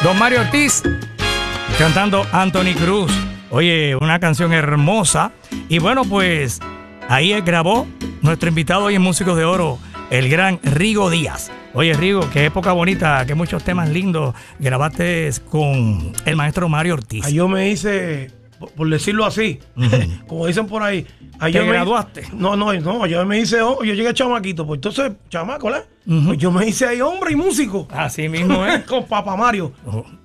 [0.09, 0.82] Don Mario Ortiz
[1.78, 3.12] cantando Anthony Cruz.
[3.50, 5.32] Oye, una canción hermosa.
[5.68, 6.61] Y bueno, pues
[7.11, 7.86] ahí grabó
[8.22, 9.78] nuestro invitado hoy en Músicos de Oro,
[10.09, 11.50] el gran Rigo Díaz.
[11.74, 17.26] Oye, Rigo, qué época bonita, qué muchos temas lindos grabaste con el maestro Mario Ortiz.
[17.26, 19.59] Ahí yo me hice, por, por decirlo así,
[20.26, 21.06] como dicen por ahí.
[21.38, 22.24] ahí ¿Te me- graduaste?
[22.32, 25.84] no, no, no, yo me hice, oh, yo llegué chamaquito, pues entonces, chamaco, ¿verdad?
[26.26, 27.86] Pues yo me hice ahí hombre y músico.
[27.90, 28.84] Así mismo es.
[28.84, 29.72] con Papá Mario.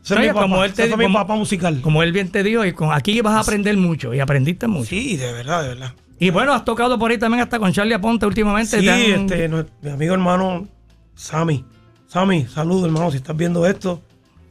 [0.02, 1.82] Ese es Oye, mi papá, como él te ese mi como- papá musical.
[1.82, 4.86] Como él bien te dijo, y con, aquí vas a aprender mucho y aprendiste mucho.
[4.90, 5.94] Sí, de verdad, de verdad.
[6.20, 8.80] Y bueno, has tocado por ahí también hasta con Charlie Aponte últimamente.
[8.80, 10.68] Sí, han- este, no- mi amigo hermano
[11.16, 11.66] Sammy.
[12.08, 14.02] Sammy, saludos hermano, si estás viendo esto,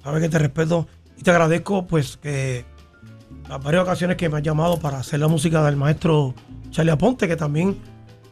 [0.02, 2.64] sabes que te respeto y te agradezco pues que
[3.52, 6.34] las varias ocasiones que me has llamado para hacer la música del maestro
[6.70, 7.76] Charlie Aponte, que también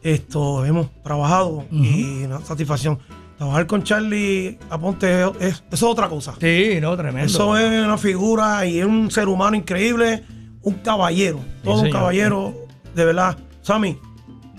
[0.03, 2.99] esto hemos trabajado y una satisfacción.
[3.37, 6.35] Trabajar con Charlie Aponte es, es- otra cosa.
[6.41, 7.27] Sí, no, tremendo.
[7.27, 10.25] Eso es una figura y es un ser humano increíble,
[10.63, 12.55] un caballero, todo un caballero,
[12.95, 13.37] de verdad.
[13.63, 13.99] Sammy,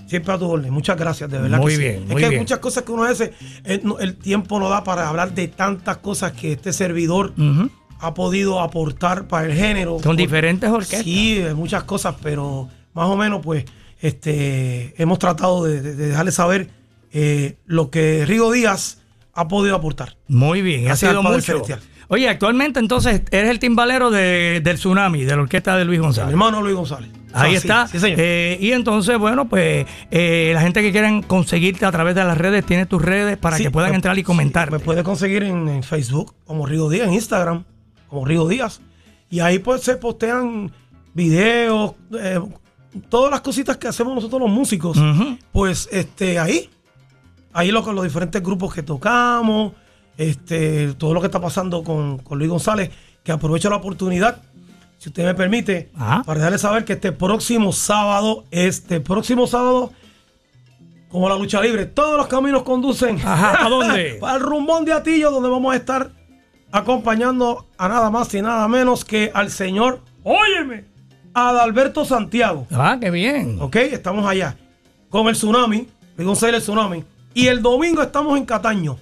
[0.06, 0.72] siempre a tu orden.
[0.72, 1.58] Muchas gracias, de verdad.
[1.58, 1.82] Muy que sí.
[1.82, 3.32] bien, Es que hay muchas cosas que uno hace,
[3.64, 7.34] el, no- el tiempo no da para hablar de tantas cosas que este servidor.
[8.02, 9.92] Ha podido aportar para el género.
[9.92, 11.02] Con Por- diferentes orquestas.
[11.04, 13.64] Sí, muchas cosas, pero más o menos, pues,
[14.00, 16.68] este, hemos tratado de, de- de dejarle saber
[17.12, 18.98] eh, lo que Rigo Díaz
[19.34, 20.16] ha podido aportar.
[20.28, 21.40] Muy bien, ha sido mucho.
[21.40, 21.80] Celestial.
[22.08, 26.04] Oye, actualmente entonces eres el timbalero de- del Tsunami, de la orquesta de Luis Mi
[26.06, 26.30] González.
[26.30, 27.10] hermano Luis González.
[27.32, 27.86] Ahí Ah, está.
[27.88, 28.18] Sí, señor.
[28.20, 32.36] Eh, y entonces, bueno, pues eh, la gente que quieran conseguirte a través de las
[32.36, 34.70] redes, tiene tus redes para Sí, que puedan me- entrar y comentar.
[34.70, 37.64] me puede conseguir en, en Facebook como Rigo Díaz, en Instagram
[38.12, 38.82] como Rigo Díaz.
[39.30, 40.70] Y ahí pues se postean
[41.14, 42.38] videos, eh,
[43.08, 44.98] todas las cositas que hacemos nosotros los músicos.
[45.50, 46.68] Pues este ahí,
[47.54, 49.72] ahí lo, con los diferentes grupos que tocamos,
[50.18, 52.90] este, todo lo que está pasando con, con Luis González,
[53.24, 54.42] que aprovecho la oportunidad,
[54.98, 56.22] si usted me permite, Ajá.
[56.24, 59.90] para darle saber que este próximo sábado, este próximo sábado,
[61.08, 64.16] como la lucha libre, todos los caminos conducen Ajá, ¿a dónde?
[64.20, 66.10] Para el rumbón de Atillo, donde vamos a estar
[66.72, 70.86] acompañando a nada más y nada menos que al señor, óyeme,
[71.34, 72.66] Adalberto Santiago.
[72.72, 73.58] Ah, qué bien.
[73.60, 73.76] ¿Ok?
[73.76, 74.56] Estamos allá
[75.08, 77.04] con el tsunami, González el tsunami.
[77.34, 78.96] Y el domingo estamos en Cataño.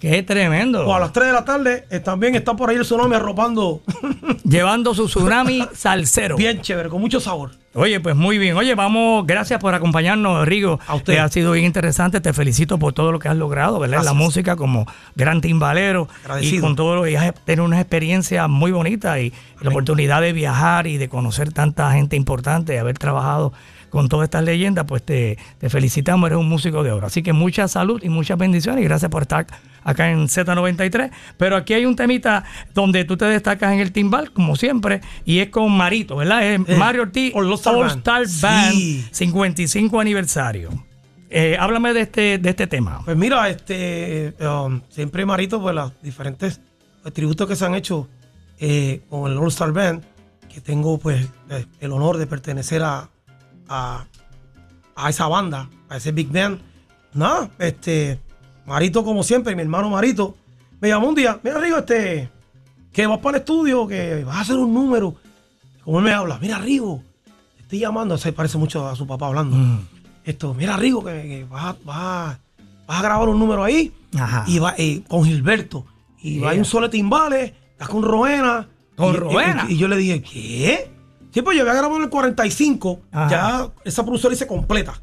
[0.00, 0.86] Qué tremendo.
[0.86, 3.82] O a las 3 de la tarde eh, también está por ahí el tsunami arropando
[4.44, 6.36] Llevando su tsunami salsero.
[6.36, 7.52] bien chévere, con mucho sabor.
[7.74, 8.56] Oye, pues muy bien.
[8.56, 10.80] Oye, vamos, gracias por acompañarnos, Rigo.
[10.86, 11.14] A usted.
[11.14, 12.20] Eh, ha sido bien interesante.
[12.22, 14.02] Te felicito por todo lo que has logrado, ¿verdad?
[14.02, 16.08] La música como gran timbalero.
[16.08, 16.62] Y Agradecido.
[16.62, 20.86] con todo lo y has tenido una experiencia muy bonita y la oportunidad de viajar
[20.86, 23.52] y de conocer tanta gente importante, de haber trabajado
[23.90, 27.06] con todas estas leyendas, pues te, te felicitamos, eres un músico de oro.
[27.06, 29.46] Así que mucha salud y muchas bendiciones y gracias por estar
[29.82, 31.10] acá en Z93.
[31.36, 35.38] Pero aquí hay un temita donde tú te destacas en el timbal, como siempre, y
[35.38, 36.44] es con Marito, ¿verdad?
[36.46, 37.86] Es Eh, Mario Ortiz, All Star All.
[37.86, 39.06] Star Band, Sí.
[39.12, 40.70] 55 aniversario.
[41.28, 43.02] Eh, háblame de este, de este tema.
[43.04, 46.60] Pues mira, este um, siempre Marito, pues los diferentes
[47.12, 48.08] tributos que se han hecho
[48.58, 50.02] eh, con el All Star Band,
[50.52, 53.10] que tengo pues eh, el honor de pertenecer a,
[53.68, 54.04] a,
[54.94, 56.60] a esa banda, a ese Big Band.
[57.14, 58.20] Nada, este
[58.66, 60.36] Marito como siempre, mi hermano Marito,
[60.80, 62.30] me llamó un día, mira Rigo, este,
[62.92, 65.14] que vas para el estudio, que vas a hacer un número.
[65.84, 67.02] Como él me habla, mira Rigo,
[67.56, 69.56] te estoy llamando, se parece mucho a su papá hablando.
[70.24, 72.38] Esto, mira Rigo, que, que vas, a, vas a-
[72.86, 74.44] vas a grabar un número ahí Ajá.
[74.46, 75.86] y va eh, con Gilberto.
[76.22, 76.58] Y va Yeah.
[76.60, 78.68] un solo timbales, estás con Roena.
[78.96, 79.66] ¿Con Y- Roena?
[79.68, 80.90] Y, y yo le dije, ¿qué?
[81.36, 83.28] Sí, pues yo había grabado en el 45, Ajá.
[83.30, 84.94] ya esa producción hice completa.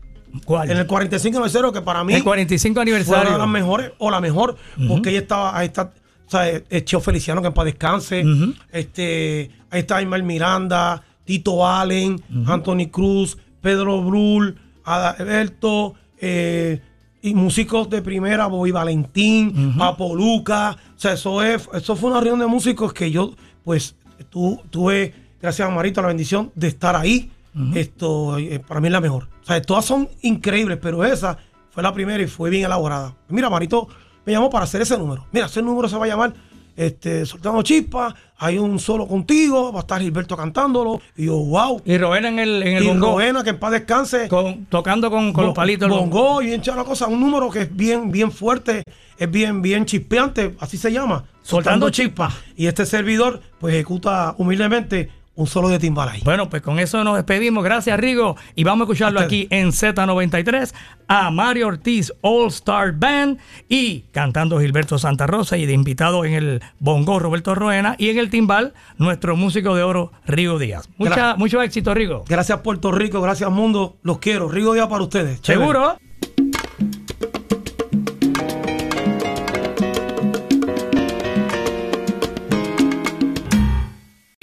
[0.45, 0.71] ¿Cuál?
[0.71, 3.31] En el 45 aniversario, que para mí El 45 fue una aniversario.
[3.33, 4.55] de las mejores, o la mejor,
[4.87, 5.93] porque ella estaba, ahí está,
[6.25, 8.23] o sea, eh, Cheo Feliciano, que en paz descanse,
[8.71, 16.81] este, ahí está Ismael Miranda, Tito Allen, Anthony Cruz, Pedro Brul, Adalberto, eh,
[17.21, 22.19] y músicos de primera, Bobby Valentín, Papo Luca, o sea, eso, es, eso fue una
[22.19, 23.95] reunión de músicos que yo, pues,
[24.29, 25.13] tu- tuve,
[25.43, 27.29] gracias a Marito, la bendición de estar ahí.
[27.75, 29.27] Esto, eh, para mí es la mejor.
[29.43, 31.37] O sea, todas son increíbles, pero esa
[31.69, 33.13] fue la primera y fue bien elaborada.
[33.29, 33.87] Mira, Marito
[34.25, 35.27] me llamó para hacer ese número.
[35.31, 36.33] Mira, ese número se va a llamar
[36.75, 40.99] este, Soltando Chispa, hay un solo contigo, va a estar Gilberto cantándolo.
[41.15, 41.79] Y yo, wow.
[41.85, 43.07] Y Roena en el, en el Y bongo.
[43.11, 44.27] Rowena, que en paz descanse.
[44.29, 45.89] con- tocando con, con los palitos.
[45.89, 46.41] bongo.
[46.41, 47.05] Y bien la cosa.
[47.05, 48.81] Un número que es bien, bien fuerte,
[49.19, 51.25] es bien, bien chispeante, así se llama.
[51.43, 52.31] Soltando chispa.
[52.55, 56.21] Y este servidor, pues ejecuta humildemente un solo de timbal ahí.
[56.23, 57.63] Bueno, pues con eso nos despedimos.
[57.63, 58.35] Gracias, Rigo.
[58.55, 60.73] Y vamos a escucharlo aquí en Z93
[61.07, 66.33] a Mario Ortiz All Star Band y cantando Gilberto Santa Rosa y de invitado en
[66.33, 70.87] el bongo Roberto Roena y en el timbal nuestro músico de oro Rigo Díaz.
[70.97, 72.23] Mucha, mucho éxito, Rigo.
[72.27, 74.49] Gracias Puerto Rico, gracias mundo, los quiero.
[74.49, 75.41] Rigo Día para ustedes.
[75.41, 75.65] Chévere.
[75.65, 75.97] ¿Seguro?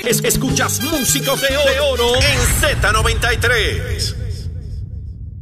[0.05, 4.15] Es- escuchas músicos de oro en Z93.